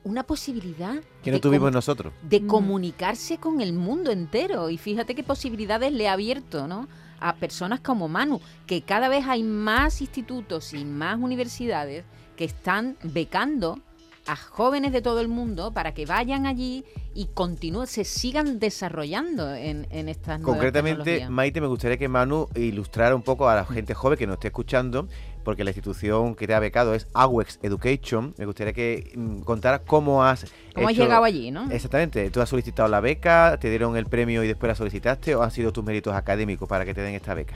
una 0.03 0.23
posibilidad 0.23 0.95
Que 1.23 1.29
no 1.29 1.37
de 1.37 1.41
tuvimos 1.41 1.67
com- 1.67 1.73
nosotros. 1.75 2.13
de 2.23 2.47
comunicarse 2.47 3.37
con 3.37 3.61
el 3.61 3.73
mundo 3.73 4.11
entero. 4.11 4.69
Y 4.69 4.77
fíjate 4.79 5.13
qué 5.13 5.23
posibilidades 5.23 5.91
le 5.93 6.07
ha 6.07 6.13
abierto, 6.13 6.67
¿no? 6.67 6.87
A 7.21 7.35
personas 7.35 7.79
como 7.79 8.09
Manu, 8.09 8.41
que 8.67 8.81
cada 8.81 9.07
vez 9.07 9.25
hay 9.27 9.43
más 9.43 10.01
institutos 10.01 10.73
y 10.73 10.83
más 10.83 11.17
universidades 11.19 12.03
que 12.35 12.45
están 12.45 12.97
becando 13.03 13.79
a 14.27 14.35
jóvenes 14.35 14.91
de 14.91 15.01
todo 15.01 15.19
el 15.19 15.27
mundo 15.27 15.71
para 15.71 15.93
que 15.93 16.05
vayan 16.05 16.45
allí 16.45 16.85
y 17.13 17.27
continúen, 17.27 17.87
se 17.87 18.03
sigan 18.03 18.59
desarrollando 18.59 19.53
en, 19.53 19.87
en 19.89 20.09
estas 20.09 20.41
Concretamente. 20.41 21.27
Maite, 21.29 21.59
me 21.59 21.67
gustaría 21.67 21.97
que 21.97 22.07
Manu 22.07 22.47
ilustrara 22.55 23.15
un 23.15 23.23
poco 23.23 23.49
a 23.49 23.55
la 23.55 23.65
gente 23.65 23.93
joven 23.93 24.17
que 24.17 24.27
nos 24.27 24.35
esté 24.35 24.47
escuchando, 24.47 25.07
porque 25.41 25.63
la 25.63 25.71
institución 25.71 26.35
que 26.35 26.47
te 26.47 26.53
ha 26.53 26.59
becado 26.59 26.93
es 26.93 27.07
AWEX 27.13 27.59
Education. 27.61 28.33
Me 28.37 28.45
gustaría 28.45 28.73
que 28.73 29.11
mm, 29.15 29.41
contaras 29.41 29.81
cómo 29.85 30.23
has... 30.23 30.45
¿Cómo 30.73 30.87
has 30.87 30.95
llegado 30.95 31.23
allí, 31.23 31.51
no? 31.51 31.69
Exactamente. 31.71 32.29
¿Tú 32.29 32.41
has 32.41 32.49
solicitado 32.49 32.87
la 32.89 32.99
beca, 32.99 33.57
te 33.59 33.69
dieron 33.69 33.97
el 33.97 34.05
premio 34.05 34.43
y 34.43 34.47
después 34.47 34.69
la 34.69 34.75
solicitaste 34.75 35.35
o 35.35 35.43
han 35.43 35.51
sido 35.51 35.71
tus 35.71 35.83
méritos 35.83 36.13
académicos 36.13 36.67
para 36.67 36.85
que 36.85 36.93
te 36.93 37.01
den 37.01 37.15
esta 37.15 37.33
beca? 37.33 37.55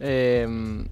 Em, 0.00 0.86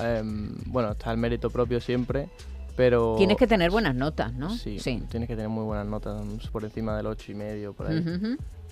em, 0.00 0.54
bueno, 0.66 0.92
está 0.92 1.10
el 1.10 1.18
mérito 1.18 1.50
propio 1.50 1.80
siempre, 1.80 2.28
pero... 2.76 3.14
Tienes 3.16 3.36
que 3.36 3.46
tener 3.46 3.70
buenas 3.70 3.94
notas, 3.94 4.32
¿no? 4.34 4.50
Sí, 4.56 4.78
tienes 4.78 5.28
que 5.28 5.36
tener 5.36 5.48
muy 5.48 5.64
buenas 5.64 5.86
notas, 5.86 6.20
por 6.52 6.64
encima 6.64 6.96
del 6.96 7.06
8 7.06 7.32
y 7.32 7.34
medio, 7.34 7.72
por 7.72 7.86
ahí. 7.88 8.04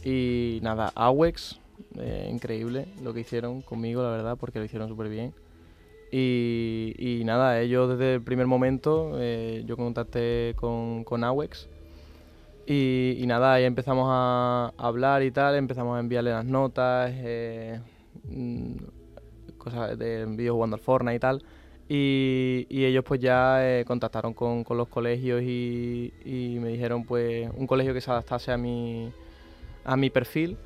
Y 0.05 0.59
nada, 0.62 0.92
AWEX, 0.94 1.61
eh, 1.96 2.29
increíble 2.31 2.88
lo 3.03 3.14
que 3.14 3.20
hicieron 3.20 3.62
conmigo, 3.62 4.03
la 4.03 4.11
verdad, 4.11 4.37
porque 4.38 4.59
lo 4.59 4.64
hicieron 4.64 4.88
súper 4.88 5.09
bien. 5.09 5.33
Y, 6.14 6.94
y 6.98 7.25
nada, 7.25 7.59
ellos 7.61 7.88
desde 7.88 8.14
el 8.16 8.22
primer 8.22 8.46
momento, 8.46 9.12
eh, 9.18 9.62
yo 9.66 9.77
contacté 9.79 10.53
con, 10.57 11.05
con 11.05 11.25
AWEX. 11.25 11.68
Y, 12.66 13.16
y 13.18 13.27
nada, 13.27 13.55
ahí 13.55 13.64
empezamos 13.64 14.07
a 14.11 14.72
hablar 14.77 15.22
y 15.22 15.31
tal, 15.31 15.57
empezamos 15.57 15.96
a 15.96 16.01
enviarle 16.01 16.31
las 16.31 16.44
notas, 16.44 17.11
eh, 17.14 17.81
mm, 18.25 18.75
cosas 19.57 19.98
de 19.98 20.27
vídeos 20.27 20.55
jugando 20.55 20.77
al 20.77 20.83
Fortnite 20.83 21.16
y 21.16 21.18
tal. 21.18 21.42
Y, 21.88 22.66
y 22.68 22.85
ellos 22.85 23.05
pues 23.05 23.18
ya 23.20 23.66
eh, 23.66 23.85
contactaron 23.87 24.35
con, 24.35 24.64
con 24.64 24.77
los 24.77 24.88
colegios 24.88 25.42
y, 25.42 26.12
y 26.25 26.59
me 26.61 26.68
dijeron 26.68 27.05
pues 27.05 27.51
un 27.57 27.66
colegio 27.66 27.94
que 27.94 28.01
se 28.03 28.11
adaptase 28.11 28.53
a 28.53 28.57
mi, 28.59 29.11
a 29.85 29.96
mi 29.96 30.11
perfil 30.11 30.59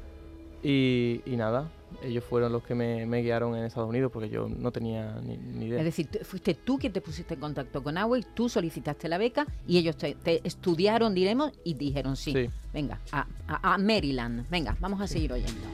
y, 0.63 1.23
y 1.25 1.37
nada, 1.37 1.71
ellos 2.03 2.25
fueron 2.25 2.53
los 2.53 2.63
que 2.63 2.75
me, 2.75 3.07
me 3.07 3.23
guiaron 3.23 3.57
en 3.57 3.65
Estados 3.65 3.89
Unidos 3.89 4.11
porque 4.13 4.29
yo 4.29 4.49
no 4.49 4.71
tenía 4.73 5.19
ni, 5.23 5.37
ni 5.37 5.67
idea. 5.67 5.79
Es 5.79 5.85
decir, 5.85 6.09
fuiste 6.25 6.55
tú 6.55 6.79
quien 6.79 6.93
te 6.93 7.01
pusiste 7.01 7.35
en 7.35 7.41
contacto 7.41 7.83
con 7.83 7.97
Huawei, 7.97 8.25
tú 8.35 8.49
solicitaste 8.49 9.09
la 9.09 9.19
beca 9.19 9.47
y 9.67 9.79
ellos 9.79 9.97
te, 9.97 10.15
te 10.15 10.41
estudiaron, 10.47 11.15
diremos, 11.15 11.53
y 11.65 11.75
dijeron 11.75 12.17
sí. 12.17 12.33
Sí. 12.33 12.51
Venga, 12.73 13.01
a, 13.13 13.27
a- 13.49 13.75
a 13.75 13.79
Maryland. 13.79 14.49
Venga, 14.51 14.77
vamos 14.81 15.01
a 15.01 15.07
seguir 15.07 15.33
oyendo. 15.33 15.67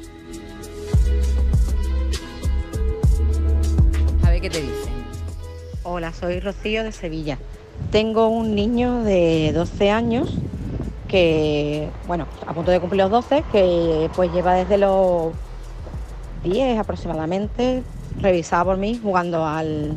A 4.24 4.30
ver 4.30 4.40
qué 4.40 4.50
te 4.50 4.60
dicen. 4.60 4.92
Hola, 5.82 6.12
soy 6.12 6.40
Rocío 6.40 6.84
de 6.84 6.92
Sevilla. 6.92 7.38
Tengo 7.90 8.28
un 8.28 8.54
niño 8.54 9.02
de 9.02 9.52
12 9.52 9.90
años 9.90 10.32
que, 11.08 11.88
bueno, 12.06 12.26
a 12.46 12.54
punto 12.54 12.70
de 12.70 12.80
cumplir 12.80 13.02
los 13.02 13.10
12, 13.10 13.44
que 13.52 14.08
pues 14.14 14.32
lleva 14.32 14.54
desde 14.54 14.78
los 14.78 15.32
10 16.42 16.78
aproximadamente 16.78 17.82
revisado 18.20 18.66
por 18.66 18.76
mí 18.76 18.98
jugando 19.02 19.44
al, 19.44 19.96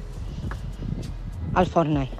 al 1.53 1.65
Fortnite. 1.65 2.12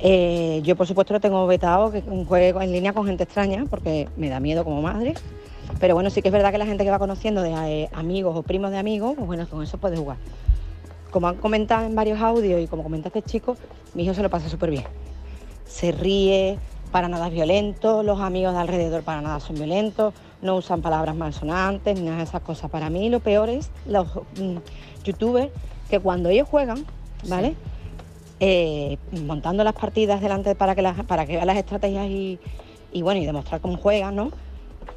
Eh, 0.00 0.60
yo 0.64 0.76
por 0.76 0.86
supuesto 0.86 1.12
lo 1.12 1.20
tengo 1.20 1.46
vetado, 1.46 1.90
que 1.90 2.02
juegue 2.02 2.50
en 2.50 2.72
línea 2.72 2.92
con 2.92 3.06
gente 3.06 3.24
extraña, 3.24 3.64
porque 3.68 4.08
me 4.16 4.28
da 4.28 4.40
miedo 4.40 4.64
como 4.64 4.82
madre. 4.82 5.14
Pero 5.80 5.94
bueno, 5.94 6.10
sí 6.10 6.22
que 6.22 6.28
es 6.28 6.32
verdad 6.32 6.50
que 6.50 6.58
la 6.58 6.66
gente 6.66 6.84
que 6.84 6.90
va 6.90 6.98
conociendo 6.98 7.42
de 7.42 7.52
eh, 7.52 7.88
amigos 7.92 8.36
o 8.36 8.42
primos 8.42 8.70
de 8.70 8.78
amigos, 8.78 9.14
pues 9.16 9.26
bueno, 9.26 9.46
con 9.48 9.62
eso 9.62 9.78
puede 9.78 9.96
jugar. 9.96 10.16
como 11.10 11.28
han 11.28 11.36
comentado 11.36 11.86
en 11.86 11.94
varios 11.94 12.20
audios 12.20 12.60
y 12.60 12.66
como 12.66 12.82
comenta 12.82 13.08
este 13.08 13.22
chico, 13.22 13.56
mi 13.94 14.04
hijo 14.04 14.14
se 14.14 14.22
lo 14.22 14.30
pasa 14.30 14.48
súper 14.48 14.70
bien. 14.70 14.84
Se 15.66 15.92
ríe, 15.92 16.58
para 16.90 17.08
nada 17.08 17.28
es 17.28 17.32
violento, 17.32 18.02
los 18.02 18.20
amigos 18.20 18.54
de 18.54 18.60
alrededor 18.60 19.02
para 19.02 19.20
nada 19.20 19.40
son 19.40 19.56
violentos, 19.56 20.14
no 20.42 20.56
usan 20.56 20.80
palabras 20.82 21.16
malsonantes, 21.16 21.98
ni 21.98 22.06
nada 22.06 22.18
de 22.18 22.22
esas 22.24 22.42
cosas. 22.42 22.70
Para 22.70 22.90
mí 22.90 23.08
lo 23.10 23.20
peor 23.20 23.48
es 23.48 23.70
los 23.86 24.06
mm, 24.38 24.56
youtubers 25.04 25.50
que 25.90 25.98
cuando 26.00 26.28
ellos 26.28 26.48
juegan, 26.48 26.84
¿vale? 27.28 27.54
Eh, 28.40 28.98
montando 29.26 29.64
las 29.64 29.72
partidas 29.74 30.20
delante 30.20 30.54
para 30.54 30.74
que, 30.74 30.82
las, 30.82 31.02
para 31.04 31.26
que 31.26 31.34
vean 31.34 31.46
las 31.46 31.56
estrategias 31.56 32.06
y, 32.06 32.38
y 32.92 33.02
bueno, 33.02 33.20
y 33.20 33.26
demostrar 33.26 33.60
cómo 33.60 33.76
juegan, 33.78 34.14
¿no? 34.14 34.30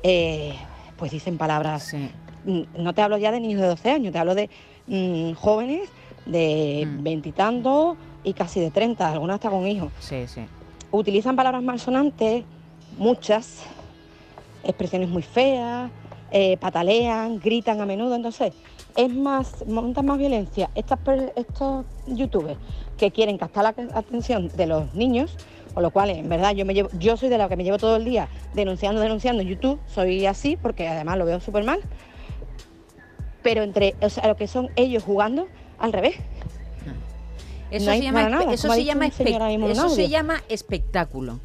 Eh, 0.03 0.53
pues 0.97 1.11
dicen 1.11 1.37
palabras. 1.37 1.93
mm, 2.45 2.61
No 2.77 2.93
te 2.93 3.01
hablo 3.01 3.17
ya 3.17 3.31
de 3.31 3.39
niños 3.39 3.61
de 3.61 3.67
12 3.67 3.91
años, 3.91 4.13
te 4.13 4.19
hablo 4.19 4.35
de 4.35 4.49
mm, 4.87 5.33
jóvenes 5.33 5.89
de 6.25 6.87
veintitantos 6.99 7.97
y 8.23 8.33
casi 8.33 8.59
de 8.59 8.69
30, 8.69 9.11
algunos 9.11 9.33
hasta 9.33 9.49
con 9.49 9.65
hijos. 9.67 9.91
Sí, 9.99 10.27
sí. 10.27 10.41
Utilizan 10.91 11.35
palabras 11.35 11.63
malsonantes, 11.63 12.43
muchas, 12.97 13.63
expresiones 14.63 15.09
muy 15.09 15.21
feas, 15.21 15.91
eh, 16.31 16.57
patalean, 16.57 17.39
gritan 17.39 17.81
a 17.81 17.85
menudo, 17.85 18.15
entonces 18.15 18.53
es 18.95 19.13
más, 19.13 19.65
montan 19.67 20.05
más 20.05 20.17
violencia 20.17 20.69
estas, 20.75 20.99
estos 21.35 21.85
youtubers 22.07 22.57
que 22.97 23.11
quieren 23.11 23.37
captar 23.37 23.63
la 23.63 23.75
atención 23.93 24.49
de 24.49 24.65
los 24.65 24.93
niños, 24.93 25.37
con 25.73 25.83
lo 25.83 25.91
cual 25.91 26.09
en 26.09 26.29
verdad 26.29 26.53
yo 26.53 26.65
me 26.65 26.73
llevo, 26.73 26.89
yo 26.99 27.17
soy 27.17 27.29
de 27.29 27.37
la 27.37 27.49
que 27.49 27.55
me 27.55 27.63
llevo 27.63 27.77
todo 27.77 27.95
el 27.95 28.05
día 28.05 28.27
denunciando, 28.53 29.01
denunciando 29.01 29.41
en 29.41 29.49
YouTube, 29.49 29.79
soy 29.87 30.25
así 30.25 30.57
porque 30.57 30.87
además 30.87 31.17
lo 31.17 31.25
veo 31.25 31.39
súper 31.39 31.63
mal, 31.63 31.81
pero 33.41 33.63
entre 33.63 33.95
o 34.01 34.09
sea, 34.09 34.27
lo 34.27 34.35
que 34.35 34.47
son 34.47 34.69
ellos 34.75 35.03
jugando 35.03 35.47
al 35.79 35.93
revés. 35.93 36.15
Eso, 37.71 37.85
No 37.85 37.91
se 37.93 38.01
llama, 38.01 38.29
nada, 38.29 38.53
eso 38.53 38.67
se 38.73 38.83
eso 39.71 40.07
llama 40.07 40.43
espectáculo. 40.49 41.39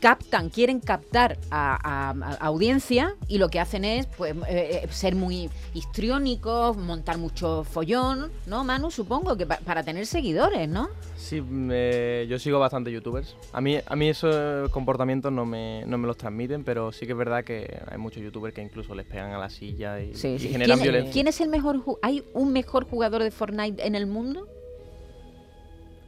Captan, 0.00 0.50
quieren 0.50 0.80
captar 0.80 1.38
a, 1.50 1.76
a- 2.10 2.10
a 2.10 2.46
audiencia 2.46 3.14
y 3.28 3.38
lo 3.38 3.48
que 3.48 3.60
hacen 3.60 3.84
es 3.84 4.06
pues, 4.06 4.34
eh, 4.48 4.82
eh, 4.84 4.88
ser 4.90 5.14
muy 5.14 5.48
histriónicos, 5.72 6.76
montar 6.76 7.18
mucho 7.18 7.64
follón, 7.64 8.30
¿no, 8.46 8.64
Manu? 8.64 8.90
Supongo 8.90 9.36
que 9.36 9.46
pa- 9.46 9.58
para 9.64 9.82
tener 9.82 10.06
seguidores, 10.06 10.68
¿no? 10.68 10.88
Sí, 11.16 11.40
me- 11.40 12.26
yo 12.28 12.38
sigo 12.38 12.58
bastante 12.58 12.92
youtubers. 12.92 13.36
A 13.52 13.60
mí, 13.60 13.78
a 13.86 13.96
mí 13.96 14.08
esos 14.08 14.68
comportamientos 14.70 15.32
no 15.32 15.46
me, 15.46 15.84
no 15.86 15.96
me 15.96 16.06
los 16.06 16.16
transmiten, 16.18 16.64
pero 16.64 16.92
sí 16.92 17.06
que 17.06 17.12
es 17.12 17.18
verdad 17.18 17.44
que 17.44 17.80
hay 17.90 17.96
muchos 17.98 18.22
youtubers 18.22 18.54
que 18.54 18.60
incluso 18.62 18.94
les 18.94 19.06
pegan 19.06 19.32
a 19.32 19.38
la 19.38 19.48
silla 19.48 20.00
y, 20.00 20.14
Sí, 20.14 20.28
y 20.34 20.38
sí. 20.38 20.48
generan 20.48 20.78
¿Quién, 20.78 20.82
violencia. 20.82 21.12
quién 21.12 21.28
es 21.28 21.40
el 21.40 21.48
mejor? 21.48 21.82
¿Hay 22.02 22.24
un 22.34 22.52
mejor 22.52 22.84
jugador 22.88 23.22
de 23.22 23.30
Fortnite 23.30 23.86
en 23.86 23.94
el 23.94 24.06
mundo? 24.06 24.46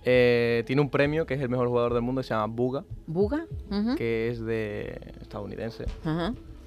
Eh, 0.08 0.62
tiene 0.66 0.80
un 0.82 0.88
premio 0.88 1.26
que 1.26 1.34
es 1.34 1.40
el 1.40 1.48
mejor 1.48 1.66
jugador 1.68 1.92
del 1.92 2.02
mundo, 2.02 2.22
se 2.22 2.28
llama 2.30 2.46
Buga, 2.46 2.84
¿Buga? 3.08 3.44
Que 3.96 4.28
es 4.30 4.40
de 4.44 5.00
estadounidense. 5.20 5.84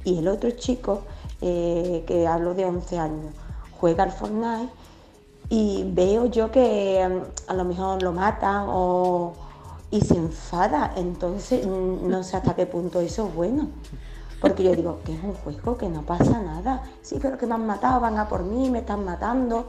Y 0.05 0.19
el 0.19 0.27
otro 0.29 0.51
chico, 0.53 1.03
eh, 1.41 2.03
que 2.07 2.27
hablo 2.27 2.55
de 2.55 2.65
11 2.65 2.99
años, 2.99 3.35
juega 3.79 4.05
al 4.05 4.11
Fortnite 4.13 4.73
y 5.51 5.83
veo 5.85 6.27
yo 6.27 6.51
que 6.53 7.07
mm, 7.07 7.51
a 7.51 7.55
lo 7.55 7.65
mejor 7.65 8.03
lo 8.03 8.13
matan 8.13 8.67
o, 8.69 9.35
y 9.91 10.01
se 10.01 10.15
enfada. 10.17 10.93
Entonces 10.97 11.67
mm, 11.67 12.09
no 12.09 12.23
sé 12.23 12.37
hasta 12.37 12.55
qué 12.55 12.67
punto 12.67 13.01
eso 13.01 13.27
es 13.27 13.35
bueno. 13.35 13.69
Porque 14.41 14.63
yo 14.63 14.75
digo 14.75 15.01
que 15.05 15.15
es 15.15 15.23
un 15.23 15.35
juego, 15.35 15.77
que 15.77 15.89
no 15.89 16.03
pasa 16.03 16.41
nada. 16.41 16.83
Sí, 17.03 17.19
pero 17.21 17.37
que 17.37 17.47
me 17.47 17.55
han 17.55 17.67
matado, 17.67 18.01
van 18.01 18.17
a 18.17 18.29
por 18.29 18.43
mí, 18.45 18.71
me 18.71 18.79
están 18.79 19.05
matando, 19.05 19.67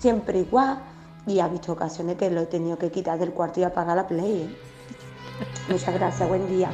siempre 0.00 0.40
igual. 0.40 0.80
Y 1.26 1.38
ha 1.38 1.48
visto 1.48 1.72
ocasiones 1.72 2.16
que 2.16 2.30
lo 2.30 2.40
he 2.40 2.46
tenido 2.46 2.76
que 2.78 2.90
quitar 2.90 3.18
del 3.18 3.32
cuarto 3.32 3.60
y 3.60 3.62
apagar 3.62 3.96
la 3.96 4.08
play. 4.08 4.42
¿eh? 4.42 4.69
Muchas 5.68 5.94
gracias, 5.94 6.28
buen 6.28 6.48
día. 6.48 6.70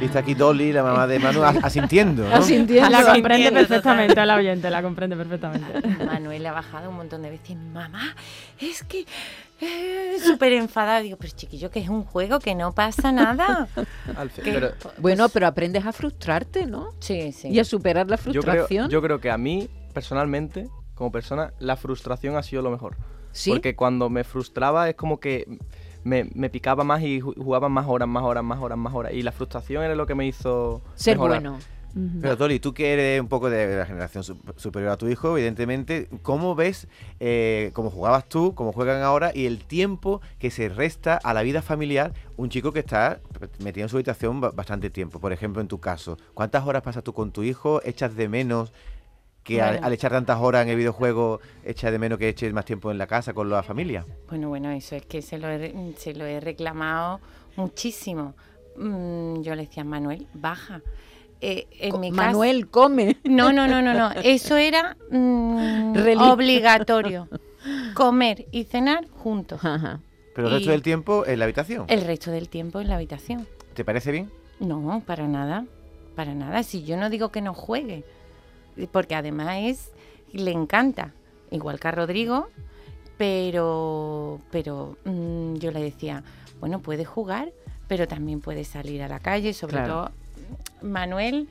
Y 0.00 0.06
está 0.06 0.20
aquí 0.20 0.34
Dolly, 0.34 0.72
la 0.72 0.82
mamá 0.82 1.06
de 1.06 1.18
Manu, 1.18 1.42
as- 1.42 1.62
asintiendo, 1.62 2.28
¿no? 2.28 2.34
Asintiendo, 2.34 2.88
la 2.90 3.12
comprende 3.12 3.52
perfectamente 3.52 4.08
total. 4.14 4.22
a 4.30 4.34
la 4.34 4.36
oyente, 4.36 4.70
la 4.70 4.82
comprende 4.82 5.16
perfectamente. 5.16 6.04
Manuel 6.04 6.46
ha 6.46 6.52
bajado 6.52 6.88
un 6.90 6.96
montón 6.96 7.22
de 7.22 7.30
veces. 7.30 7.56
Mamá, 7.56 8.14
es 8.58 8.82
que 8.84 9.04
eh, 9.60 10.16
súper 10.24 10.52
enfadada. 10.54 11.00
Digo, 11.00 11.16
pero 11.18 11.32
chiquillo, 11.34 11.70
que 11.70 11.80
es 11.80 11.88
un 11.88 12.04
juego, 12.04 12.38
que 12.40 12.54
no 12.54 12.72
pasa 12.72 13.12
nada. 13.12 13.68
Al 14.16 14.30
fin, 14.30 14.44
Que- 14.44 14.52
pero 14.52 14.70
Bueno, 14.98 15.28
pero 15.28 15.46
aprendes 15.46 15.84
a 15.84 15.92
frustrarte, 15.92 16.66
¿no? 16.66 16.94
Sí, 17.00 17.32
sí. 17.32 17.48
Y 17.48 17.58
a 17.60 17.64
superar 17.64 18.08
la 18.08 18.16
yo 18.16 18.22
creo, 18.22 18.42
frustración. 18.42 18.88
yo 18.90 19.02
creo 19.02 19.20
que 19.20 19.30
a 19.30 19.36
mí, 19.38 19.68
personalmente, 19.92 20.68
como 20.94 21.12
persona, 21.12 21.52
la 21.58 21.76
frustración 21.76 22.36
ha 22.36 22.42
sido 22.42 22.62
lo 22.62 22.70
mejor. 22.70 22.96
¿Sí? 23.32 23.50
Porque 23.50 23.76
cuando 23.76 24.08
me 24.08 24.24
frustraba 24.24 24.88
es 24.88 24.94
como 24.94 25.20
que 25.20 25.46
me, 26.06 26.30
me 26.34 26.48
picaba 26.50 26.84
más 26.84 27.02
y 27.02 27.20
ju- 27.20 27.34
jugaba 27.36 27.68
más 27.68 27.86
horas, 27.88 28.08
más 28.08 28.22
horas, 28.22 28.44
más 28.44 28.60
horas, 28.60 28.78
más 28.78 28.94
horas. 28.94 29.12
Y 29.12 29.22
la 29.22 29.32
frustración 29.32 29.82
era 29.82 29.94
lo 29.94 30.06
que 30.06 30.14
me 30.14 30.26
hizo 30.26 30.80
Ser 30.94 31.16
mejorar. 31.16 31.42
bueno. 31.42 31.58
Pero 32.20 32.36
Dolly, 32.36 32.60
tú 32.60 32.74
que 32.74 32.92
eres 32.92 33.18
un 33.22 33.26
poco 33.28 33.48
de 33.48 33.74
la 33.78 33.86
generación 33.86 34.22
su- 34.22 34.36
superior 34.56 34.92
a 34.92 34.98
tu 34.98 35.08
hijo, 35.08 35.32
evidentemente, 35.36 36.08
¿cómo 36.20 36.54
ves 36.54 36.88
eh, 37.20 37.70
cómo 37.72 37.90
jugabas 37.90 38.28
tú, 38.28 38.54
cómo 38.54 38.72
juegan 38.72 39.00
ahora 39.02 39.32
y 39.34 39.46
el 39.46 39.64
tiempo 39.64 40.20
que 40.38 40.50
se 40.50 40.68
resta 40.68 41.16
a 41.16 41.32
la 41.32 41.40
vida 41.42 41.62
familiar 41.62 42.12
un 42.36 42.50
chico 42.50 42.70
que 42.72 42.80
está 42.80 43.20
metido 43.60 43.86
en 43.86 43.88
su 43.88 43.96
habitación 43.96 44.42
ba- 44.42 44.50
bastante 44.50 44.90
tiempo? 44.90 45.20
Por 45.20 45.32
ejemplo, 45.32 45.62
en 45.62 45.68
tu 45.68 45.80
caso, 45.80 46.18
¿cuántas 46.34 46.66
horas 46.66 46.82
pasas 46.82 47.02
tú 47.02 47.14
con 47.14 47.32
tu 47.32 47.42
hijo? 47.42 47.80
¿Echas 47.82 48.14
de 48.14 48.28
menos 48.28 48.74
que 49.46 49.62
al, 49.62 49.74
Bueno. 49.74 49.86
al 49.86 49.92
echar 49.92 50.10
tantas 50.10 50.38
horas 50.40 50.64
en 50.64 50.70
el 50.70 50.76
videojuego, 50.76 51.40
echas 51.64 51.92
de 51.92 51.98
menos 52.00 52.18
que 52.18 52.28
eches 52.28 52.52
más 52.52 52.64
tiempo 52.64 52.90
en 52.90 52.98
la 52.98 53.06
casa 53.06 53.32
con 53.32 53.48
la 53.48 53.62
familia? 53.62 54.04
Bueno, 54.28 54.48
bueno, 54.48 54.70
eso 54.72 54.96
es 54.96 55.06
que 55.06 55.22
se 55.22 55.38
lo 55.38 55.48
he, 55.48 55.72
se 55.96 56.14
lo 56.14 56.26
he 56.26 56.40
reclamado 56.40 57.20
muchísimo. 57.54 58.34
Mm, 58.76 59.42
yo 59.42 59.54
le 59.54 59.62
decía, 59.62 59.84
Manuel, 59.84 60.26
baja. 60.34 60.82
Eh, 61.40 61.66
en 61.78 61.90
Co- 61.92 61.98
mi 61.98 62.10
casa- 62.10 62.22
Manuel, 62.26 62.68
come. 62.68 63.18
No, 63.24 63.52
no, 63.52 63.68
no, 63.68 63.80
no, 63.82 63.94
no. 63.94 64.10
Eso 64.24 64.56
era 64.56 64.96
mm, 65.10 65.96
obligatorio. 66.20 67.28
Comer 67.94 68.46
y 68.52 68.64
cenar 68.64 69.08
juntos. 69.08 69.60
Pero 70.34 70.48
el 70.48 70.54
resto 70.54 70.70
del 70.70 70.82
tiempo 70.82 71.24
en 71.26 71.38
la 71.38 71.44
habitación. 71.46 71.84
El 71.88 72.02
resto 72.02 72.30
del 72.30 72.48
tiempo 72.48 72.80
en 72.80 72.88
la 72.88 72.96
habitación. 72.96 73.46
¿Te 73.74 73.84
parece 73.84 74.12
bien? 74.12 74.30
No, 74.60 75.02
para 75.06 75.26
nada. 75.28 75.64
Para 76.14 76.34
nada. 76.34 76.62
Si 76.62 76.84
yo 76.84 76.96
no 76.96 77.10
digo 77.10 77.30
que 77.30 77.40
no 77.42 77.54
juegue. 77.54 78.04
Porque 78.92 79.14
además 79.14 79.56
es. 79.60 79.90
Le 80.32 80.50
encanta. 80.50 81.12
Igual 81.50 81.78
que 81.80 81.88
a 81.88 81.92
Rodrigo. 81.92 82.48
Pero. 83.18 84.40
Pero 84.50 84.96
mm, 85.04 85.54
yo 85.56 85.70
le 85.70 85.80
decía, 85.82 86.22
bueno, 86.60 86.80
puedes 86.80 87.06
jugar, 87.08 87.52
pero 87.88 88.06
también 88.06 88.40
puedes 88.40 88.68
salir 88.68 89.02
a 89.02 89.08
la 89.08 89.20
calle. 89.20 89.52
Sobre 89.52 89.74
Claro. 89.78 89.88
todo, 89.94 90.10
Manuel, 90.88 91.48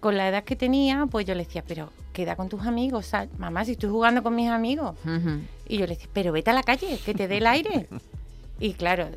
con 0.00 0.16
la 0.16 0.28
edad 0.28 0.44
que 0.44 0.56
tenía, 0.56 1.06
pues 1.10 1.26
yo 1.26 1.34
le 1.34 1.44
decía, 1.44 1.62
pero 1.66 1.90
queda 2.12 2.36
con 2.36 2.48
tus 2.48 2.66
amigos. 2.66 3.06
sal- 3.06 3.28
Mamá, 3.38 3.64
si 3.64 3.72
estoy 3.72 3.90
jugando 3.90 4.22
con 4.22 4.34
mis 4.34 4.48
amigos. 4.48 4.96
Y 5.68 5.78
yo 5.78 5.86
le 5.86 5.94
decía, 5.94 6.08
pero 6.12 6.32
vete 6.32 6.50
a 6.50 6.54
la 6.54 6.62
calle, 6.62 6.98
que 7.04 7.14
te 7.14 7.28
dé 7.28 7.38
el 7.38 7.46
aire. 7.46 7.88
y 8.60 8.72
claro, 8.74 9.08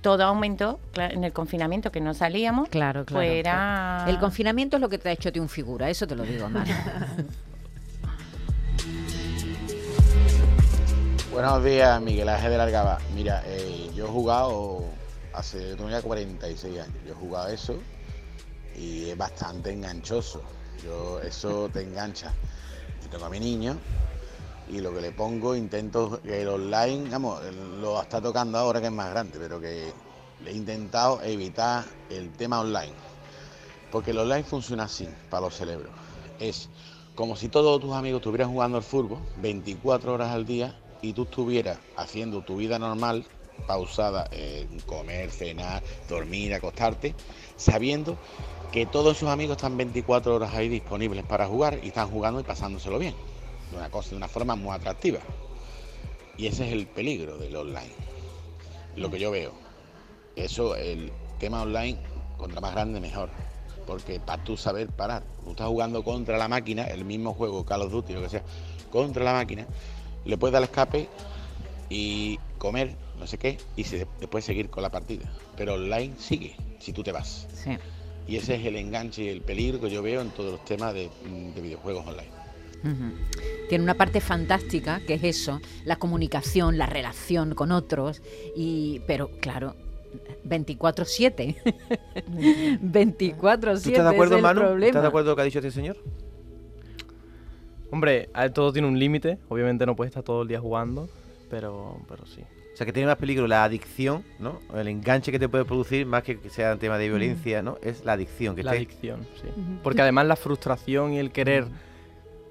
todo 0.00 0.24
aumentó 0.24 0.80
en 0.94 1.24
el 1.24 1.32
confinamiento, 1.32 1.90
que 1.92 2.00
no 2.00 2.14
salíamos. 2.14 2.68
Claro, 2.68 3.04
claro. 3.04 3.20
Pues 3.20 3.38
era... 3.38 4.04
El 4.08 4.18
confinamiento 4.18 4.76
es 4.76 4.80
lo 4.80 4.88
que 4.88 4.98
te 4.98 5.08
ha 5.08 5.12
hecho 5.12 5.30
de 5.30 5.40
un 5.40 5.48
figura, 5.48 5.90
eso 5.90 6.06
te 6.06 6.14
lo 6.14 6.24
digo, 6.24 6.48
Manu. 6.48 6.72
Buenos 11.32 11.62
días, 11.62 12.00
Miguel 12.00 12.28
Ángel 12.28 12.50
de 12.50 12.58
Largaba. 12.58 12.98
Mira, 13.14 13.44
eh, 13.46 13.88
yo 13.94 14.06
he 14.06 14.08
jugado 14.08 14.82
hace 15.32 15.76
tengo 15.76 15.88
ya 15.88 16.02
46 16.02 16.80
años. 16.80 16.94
Yo 17.06 17.12
he 17.12 17.14
jugado 17.14 17.48
eso 17.48 17.76
y 18.76 19.10
es 19.10 19.16
bastante 19.16 19.72
enganchoso. 19.72 20.42
Yo 20.82 21.20
eso 21.20 21.68
te 21.72 21.82
engancha. 21.82 22.32
Yo 23.02 23.08
tengo 23.08 23.26
a 23.26 23.30
mi 23.30 23.38
niño 23.38 23.76
y 24.70 24.80
lo 24.80 24.94
que 24.94 25.00
le 25.00 25.12
pongo 25.12 25.56
intento 25.56 26.20
que 26.22 26.42
el 26.42 26.48
online, 26.48 27.08
vamos, 27.10 27.40
lo 27.80 28.00
está 28.00 28.20
tocando 28.20 28.58
ahora 28.58 28.80
que 28.80 28.86
es 28.86 28.92
más 28.92 29.10
grande, 29.10 29.38
pero 29.38 29.60
que 29.60 29.92
he 30.46 30.52
intentado 30.52 31.22
evitar 31.22 31.84
el 32.10 32.30
tema 32.32 32.60
online. 32.60 32.92
Porque 33.90 34.10
el 34.10 34.18
online 34.18 34.44
funciona 34.44 34.84
así 34.84 35.08
para 35.30 35.42
los 35.42 35.56
cerebros. 35.56 35.90
Es 36.38 36.68
como 37.14 37.36
si 37.36 37.48
todos 37.48 37.80
tus 37.80 37.92
amigos 37.94 38.20
estuvieran 38.20 38.50
jugando 38.50 38.76
al 38.76 38.82
fútbol 38.82 39.18
24 39.40 40.12
horas 40.12 40.30
al 40.30 40.46
día 40.46 40.78
y 41.02 41.12
tú 41.12 41.22
estuvieras 41.22 41.78
haciendo 41.96 42.42
tu 42.42 42.56
vida 42.56 42.78
normal, 42.78 43.24
pausada 43.66 44.28
en 44.30 44.80
comer, 44.80 45.30
cenar, 45.30 45.82
dormir, 46.08 46.54
acostarte, 46.54 47.14
sabiendo 47.56 48.16
que 48.70 48.86
todos 48.86 49.16
sus 49.16 49.28
amigos 49.28 49.56
están 49.56 49.76
24 49.76 50.34
horas 50.34 50.54
ahí 50.54 50.68
disponibles 50.68 51.24
para 51.24 51.46
jugar 51.46 51.80
y 51.82 51.88
están 51.88 52.08
jugando 52.10 52.40
y 52.40 52.44
pasándoselo 52.44 52.98
bien. 52.98 53.14
De 53.70 53.76
una 53.76 53.90
cosa, 53.90 54.10
de 54.10 54.16
una 54.16 54.28
forma 54.28 54.54
muy 54.56 54.74
atractiva. 54.74 55.20
Y 56.36 56.46
ese 56.46 56.66
es 56.66 56.72
el 56.72 56.86
peligro 56.86 57.36
del 57.38 57.54
online. 57.56 57.92
Lo 58.96 59.10
que 59.10 59.18
yo 59.18 59.30
veo. 59.30 59.52
Eso, 60.36 60.76
el 60.76 61.10
tema 61.38 61.62
online, 61.62 61.98
contra 62.36 62.60
más 62.60 62.72
grande, 62.72 63.00
mejor. 63.00 63.28
Porque 63.86 64.20
para 64.20 64.42
tú 64.44 64.56
saber 64.56 64.88
parar, 64.88 65.22
tú 65.44 65.50
estás 65.50 65.66
jugando 65.68 66.04
contra 66.04 66.36
la 66.38 66.46
máquina, 66.48 66.84
el 66.84 67.04
mismo 67.04 67.34
juego, 67.34 67.64
Call 67.64 67.82
of 67.82 67.92
Duty, 67.92 68.12
lo 68.12 68.22
que 68.22 68.28
sea, 68.28 68.42
contra 68.90 69.24
la 69.24 69.32
máquina, 69.32 69.66
le 70.24 70.36
puedes 70.36 70.52
dar 70.52 70.62
escape 70.62 71.08
y 71.88 72.38
comer, 72.58 72.94
no 73.18 73.26
sé 73.26 73.38
qué, 73.38 73.58
y 73.76 73.84
se- 73.84 74.06
después 74.20 74.44
seguir 74.44 74.68
con 74.70 74.82
la 74.82 74.90
partida. 74.90 75.24
Pero 75.56 75.74
online 75.74 76.14
sigue, 76.18 76.54
si 76.78 76.92
tú 76.92 77.02
te 77.02 77.12
vas. 77.12 77.46
Sí. 77.54 77.70
Y 78.26 78.36
ese 78.36 78.56
es 78.56 78.66
el 78.66 78.76
enganche 78.76 79.22
y 79.24 79.28
el 79.28 79.40
peligro 79.40 79.80
que 79.80 79.88
yo 79.90 80.02
veo 80.02 80.20
en 80.20 80.30
todos 80.30 80.52
los 80.52 80.64
temas 80.66 80.92
de, 80.92 81.08
de 81.54 81.60
videojuegos 81.62 82.06
online. 82.06 82.28
Tiene 83.68 83.84
una 83.84 83.94
parte 83.94 84.20
fantástica 84.20 85.00
que 85.06 85.14
es 85.14 85.24
eso, 85.24 85.60
la 85.84 85.96
comunicación, 85.96 86.78
la 86.78 86.86
relación 86.86 87.54
con 87.54 87.72
otros, 87.72 88.22
y 88.56 89.02
pero 89.06 89.30
claro, 89.40 89.74
24/7. 90.46 91.56
24/7 92.80 93.82
¿Tú 93.82 93.90
estás 93.90 94.04
de 94.04 94.10
acuerdo, 94.10 94.34
es 94.34 94.38
el 94.38 94.42
Manu? 94.42 94.60
problema. 94.60 94.86
¿Estás 94.86 95.02
de 95.02 95.08
acuerdo 95.08 95.26
con 95.26 95.32
lo 95.32 95.36
que 95.36 95.42
ha 95.42 95.44
dicho 95.44 95.58
este 95.58 95.70
señor? 95.70 95.96
Hombre, 97.90 98.28
todo 98.54 98.72
tiene 98.72 98.86
un 98.88 98.98
límite. 98.98 99.38
Obviamente 99.48 99.86
no 99.86 99.96
puedes 99.96 100.10
estar 100.10 100.22
todo 100.22 100.42
el 100.42 100.48
día 100.48 100.60
jugando, 100.60 101.08
pero, 101.50 102.00
pero 102.08 102.26
sí. 102.26 102.42
O 102.72 102.76
sea, 102.78 102.86
que 102.86 102.92
tiene 102.92 103.08
más 103.08 103.16
peligro 103.16 103.48
la 103.48 103.64
adicción, 103.64 104.22
¿no? 104.38 104.60
El 104.72 104.86
enganche 104.88 105.32
que 105.32 105.38
te 105.38 105.48
puede 105.48 105.64
producir, 105.64 106.06
más 106.06 106.22
que 106.22 106.38
sea 106.48 106.74
un 106.74 106.78
tema 106.78 106.96
de 106.96 107.08
violencia, 107.08 107.60
¿no? 107.60 107.76
Es 107.82 108.04
la 108.04 108.12
adicción. 108.12 108.54
Que 108.54 108.62
La 108.62 108.70
adicción, 108.70 109.26
sí. 109.42 109.48
Porque 109.82 110.00
además 110.02 110.26
la 110.26 110.36
frustración 110.36 111.12
y 111.12 111.18
el 111.18 111.32
querer 111.32 111.66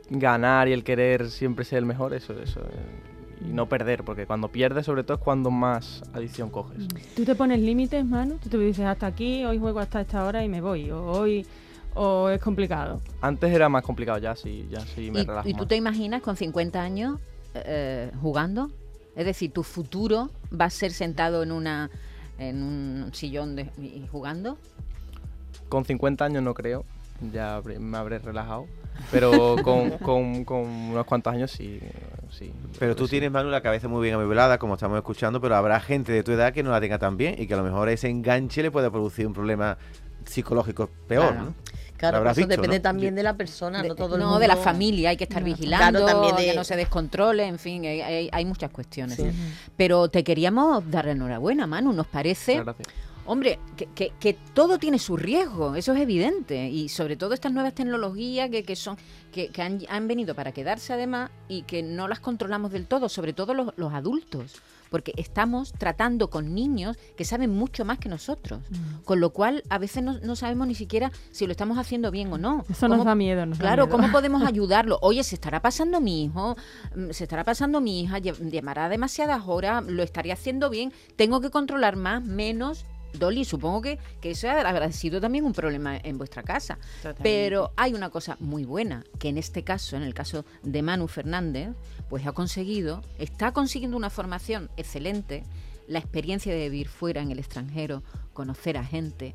ganar 0.10 0.68
y 0.68 0.74
el 0.74 0.84
querer 0.84 1.30
siempre 1.30 1.66
ser 1.66 1.80
el 1.80 1.86
mejor, 1.86 2.14
eso, 2.14 2.34
eso. 2.42 2.62
eh, 2.62 3.46
Y 3.46 3.54
no 3.54 3.68
perder, 3.68 4.04
porque 4.04 4.26
cuando 4.26 4.48
pierdes, 4.50 4.86
sobre 4.86 5.04
todo, 5.04 5.18
es 5.18 5.24
cuando 5.24 5.52
más 5.52 6.02
adicción 6.14 6.50
coges. 6.50 6.88
¿Tú 7.16 7.24
te 7.24 7.36
pones 7.36 7.60
límites, 7.60 8.04
Manu? 8.06 8.38
¿Tú 8.42 8.50
te 8.50 8.58
dices 8.58 8.86
hasta 8.86 9.06
aquí, 9.08 9.44
hoy 9.46 9.60
juego 9.60 9.80
hasta 9.80 10.02
esta 10.02 10.24
hora 10.26 10.44
y 10.44 10.50
me 10.50 10.60
voy? 10.62 10.90
¿O 10.92 11.04
hoy 11.06 11.46
o 11.94 12.30
es 12.30 12.42
complicado? 12.42 13.00
Antes 13.22 13.52
era 13.54 13.70
más 13.70 13.84
complicado, 13.84 14.18
ya 14.20 14.36
sí, 14.36 14.68
ya 14.72 14.80
sí 14.82 15.12
me 15.12 15.22
¿Y, 15.22 15.24
relajo 15.26 15.48
y 15.50 15.54
tú 15.54 15.60
más. 15.60 15.68
te 15.68 15.76
imaginas 15.76 16.22
con 16.22 16.36
50 16.36 16.82
años 16.82 17.20
eh, 17.54 18.12
jugando? 18.22 18.70
Es 19.16 19.26
decir, 19.26 19.52
tu 19.52 19.64
futuro 19.64 20.30
va 20.52 20.66
a 20.66 20.70
ser 20.70 20.92
sentado 20.92 21.42
en 21.44 21.52
una 21.52 21.90
en 22.40 22.62
un 22.62 23.10
sillón 23.14 23.56
de, 23.56 23.64
y 23.80 24.06
jugando. 24.12 24.60
Con 25.70 25.86
50 25.86 26.24
años 26.24 26.44
no 26.44 26.54
creo, 26.54 26.86
ya 27.34 27.58
habré- 27.58 27.80
me 27.80 27.98
habré 27.98 28.20
relajado. 28.20 28.68
Pero 29.12 29.56
con, 29.64 29.92
con- 30.00 30.44
con 30.44 30.60
unos 30.66 31.06
cuantos 31.06 31.32
años 31.34 31.52
sí. 31.52 31.80
sí 32.32 32.52
Pero 32.80 32.96
tú 32.96 33.08
tienes, 33.08 33.30
Manu, 33.32 33.50
la 33.50 33.62
cabeza 33.62 33.88
muy 33.88 34.02
bien 34.04 34.16
amueblada, 34.16 34.58
como 34.58 34.74
estamos 34.74 34.98
escuchando, 34.98 35.40
pero 35.40 35.56
habrá 35.56 35.80
gente 35.80 36.12
de 36.12 36.24
tu 36.24 36.32
edad 36.32 36.52
que 36.54 36.64
no 36.64 36.72
la 36.72 36.82
tenga 36.82 36.98
tan 36.98 37.16
bien 37.18 37.36
y 37.38 37.46
que 37.48 37.54
a 37.54 37.58
lo 37.58 37.64
mejor 37.64 37.90
ese 37.90 38.10
enganche 38.10 38.64
le 38.64 38.72
puede 38.72 38.90
producir 38.90 39.28
un 39.28 39.34
problema 39.34 39.78
psicológico 40.26 40.90
peor, 41.08 41.30
Claro. 41.32 41.44
¿no? 41.46 41.54
Claro, 41.98 42.30
eso 42.30 42.46
depende 42.46 42.78
¿no? 42.78 42.82
también 42.84 43.16
de 43.16 43.24
la 43.24 43.36
persona, 43.36 43.82
no 43.82 43.96
todo 43.96 44.18
el 44.18 44.22
no, 44.22 44.38
de 44.38 44.48
la 44.48 44.56
familia, 44.56 45.10
hay 45.10 45.18
que 45.18 45.24
estar 45.24 45.44
vigilando, 45.44 46.06
también 46.06 46.36
de- 46.36 46.46
que 46.46 46.56
no 46.56 46.64
se 46.64 46.76
descontrole, 46.76 47.46
en 47.48 47.58
fin, 47.58 47.84
hay, 47.86 48.02
hay- 48.02 48.30
hay 48.32 48.46
muchas 48.46 48.70
cuestiones. 48.70 49.16
Sí. 49.16 49.24
Pero 49.78 50.08
te 50.08 50.24
queríamos 50.24 50.90
dar 50.92 51.06
la 51.06 51.14
enhorabuena, 51.14 51.66
Manu, 51.66 51.94
nos 51.94 52.06
parece... 52.06 52.64
Hombre, 53.28 53.60
que, 53.76 53.86
que- 53.88 54.14
que 54.20 54.34
todo 54.54 54.80
tiene 54.80 54.98
su 55.00 55.18
riesgo, 55.18 55.76
eso 55.76 55.94
es 55.94 56.00
evidente. 56.02 56.70
Y 56.70 56.90
sobre 56.90 57.16
todo 57.18 57.34
estas 57.34 57.52
nuevas 57.54 57.76
tecnologías 57.76 58.50
que, 58.50 58.64
que 58.64 58.76
son 58.76 58.98
que, 59.32 59.50
que 59.50 59.62
han, 59.62 59.80
han 59.90 60.08
venido 60.08 60.34
para 60.34 60.52
quedarse 60.54 60.94
además 60.94 61.30
y 61.48 61.62
que 61.64 61.84
no 61.84 62.08
las 62.08 62.20
controlamos 62.22 62.72
del 62.72 62.88
todo, 62.88 63.10
sobre 63.10 63.34
todo 63.34 63.54
los, 63.54 63.74
los 63.78 63.94
adultos. 63.94 64.56
Porque 64.90 65.12
estamos 65.18 65.74
tratando 65.74 66.30
con 66.30 66.56
niños 66.56 66.96
que 67.18 67.26
saben 67.26 67.50
mucho 67.54 67.84
más 67.84 68.00
que 68.00 68.08
nosotros. 68.08 68.62
Mm. 68.70 69.04
Con 69.04 69.20
lo 69.20 69.32
cual, 69.32 69.62
a 69.70 69.78
veces 69.80 70.02
no, 70.02 70.18
no 70.20 70.38
sabemos 70.38 70.66
ni 70.66 70.76
siquiera 70.76 71.12
si 71.32 71.46
lo 71.46 71.52
estamos 71.52 71.78
haciendo 71.78 72.10
bien 72.10 72.32
o 72.32 72.38
no. 72.38 72.64
Eso 72.70 72.88
nos 72.88 72.98
¿Cómo- 73.00 73.04
da 73.10 73.14
miedo. 73.14 73.46
Nos 73.46 73.58
da 73.58 73.64
Claro, 73.64 73.88
miedo. 73.88 73.98
¿cómo 73.98 74.12
podemos 74.14 74.44
ayudarlo? 74.48 74.98
Oye, 75.02 75.26
se 75.26 75.36
estará 75.36 75.62
pasando 75.62 76.00
mi 76.00 76.24
hijo, 76.24 76.56
Mm, 76.96 77.10
se 77.12 77.26
estará 77.26 77.44
pasando 77.44 77.82
mi 77.82 78.02
hija, 78.02 78.20
llamará 78.20 78.88
demasiadas 78.88 79.44
horas, 79.46 79.84
lo 79.86 80.04
estaría 80.04 80.34
haciendo 80.34 80.70
bien, 80.70 80.94
tengo 81.18 81.42
que 81.42 81.50
controlar 81.50 81.98
más, 81.98 82.24
menos. 82.24 82.86
Dolly, 83.20 83.46
supongo 83.46 83.82
que, 83.82 84.00
que 84.22 84.32
eso 84.32 84.50
habrá 84.50 84.92
sido 84.92 85.20
también 85.22 85.46
un 85.46 85.54
problema 85.54 85.98
en 85.98 86.18
vuestra 86.18 86.44
casa. 86.44 86.78
Totalmente. 86.98 87.24
Pero 87.24 87.72
hay 87.76 87.94
una 87.94 88.10
cosa 88.10 88.38
muy 88.40 88.66
buena, 88.66 89.04
que 89.20 89.30
en 89.30 89.38
este 89.38 89.64
caso, 89.64 89.96
en 89.96 90.04
el 90.04 90.14
caso 90.14 90.46
de 90.64 90.82
Manu 90.82 91.08
Fernández, 91.08 91.70
pues 92.10 92.26
ha 92.26 92.32
conseguido, 92.32 93.02
está 93.18 93.52
consiguiendo 93.52 93.98
una 93.98 94.10
formación 94.10 94.70
excelente, 94.78 95.44
la 95.88 96.00
experiencia 96.00 96.54
de 96.54 96.70
vivir 96.70 96.88
fuera 96.88 97.22
en 97.22 97.32
el 97.32 97.40
extranjero, 97.40 98.04
conocer 98.34 98.78
a 98.78 98.84
gente, 98.84 99.34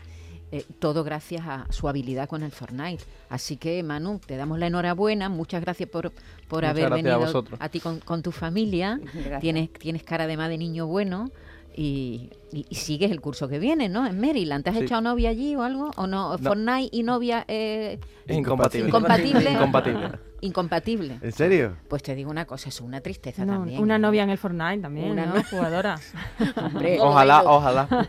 eh, 0.54 0.66
todo 0.78 1.02
gracias 1.02 1.46
a 1.46 1.66
su 1.70 1.88
habilidad 1.88 2.28
con 2.28 2.42
el 2.42 2.52
Fortnite. 2.52 3.02
Así 3.30 3.56
que, 3.56 3.82
Manu, 3.82 4.18
te 4.18 4.36
damos 4.36 4.58
la 4.58 4.66
enhorabuena. 4.66 5.30
Muchas 5.30 5.62
gracias 5.62 5.88
por, 5.88 6.12
por 6.46 6.62
Muchas 6.62 6.70
haber 6.70 6.84
gracias 6.84 6.92
a 6.92 6.94
venido 6.94 7.18
vosotros. 7.20 7.60
ti 7.70 7.80
con, 7.80 8.00
con 8.00 8.22
tu 8.22 8.32
familia. 8.32 9.00
Gracias. 9.02 9.40
Tienes, 9.40 9.72
tienes 9.72 10.02
cara 10.02 10.24
además 10.24 10.50
de 10.50 10.58
niño 10.58 10.86
bueno. 10.86 11.30
Y, 11.74 12.30
y- 12.52 12.66
y 12.68 12.74
sigues 12.74 13.10
el 13.10 13.20
curso 13.22 13.48
que 13.48 13.58
viene, 13.58 13.88
¿no? 13.88 14.06
En 14.06 14.20
Maryland. 14.20 14.62
¿Te 14.62 14.70
has 14.70 14.76
Sí. 14.76 14.82
echado 14.84 15.00
novia 15.00 15.30
allí 15.30 15.56
o 15.56 15.62
algo? 15.62 15.90
¿O 15.96 16.06
no? 16.06 16.32
No. 16.32 16.38
¿Fortnite 16.38 16.90
y 16.94 17.02
novia 17.02 17.44
eh, 17.48 17.98
Es 18.26 18.36
incompatible. 18.36 18.88
incompatible? 18.88 19.50
Incompatible. 19.52 20.10
Incompatible. 20.42 21.18
¿En 21.22 21.32
serio? 21.32 21.76
Pues 21.88 22.02
te 22.02 22.14
digo 22.16 22.28
una 22.30 22.44
cosa, 22.46 22.68
es 22.68 22.80
una 22.80 23.00
tristeza 23.00 23.44
No, 23.46 23.52
también. 23.54 23.80
una 23.80 23.96
novia 23.98 24.24
en 24.24 24.30
el 24.30 24.38
Fortnite 24.38 24.82
también, 24.82 25.12
Una 25.12 25.26
¿no? 25.26 25.34
no- 25.36 25.44
Jugadora. 25.44 25.94
Hombre, 26.56 26.98
Ojalá, 27.00 27.42
ojalá. 27.44 27.88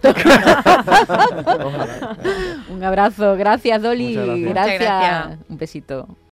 Ojalá. 1.64 2.18
Un 2.70 2.84
abrazo, 2.84 3.36
gracias 3.38 3.82
Dolly, 3.82 4.18
Muchas 4.18 4.40
gracias. 4.40 4.50
gracias. 4.50 4.80
Muchas 4.80 4.80
gracias. 4.80 5.40
Un 5.50 5.58
besito. 5.58 6.18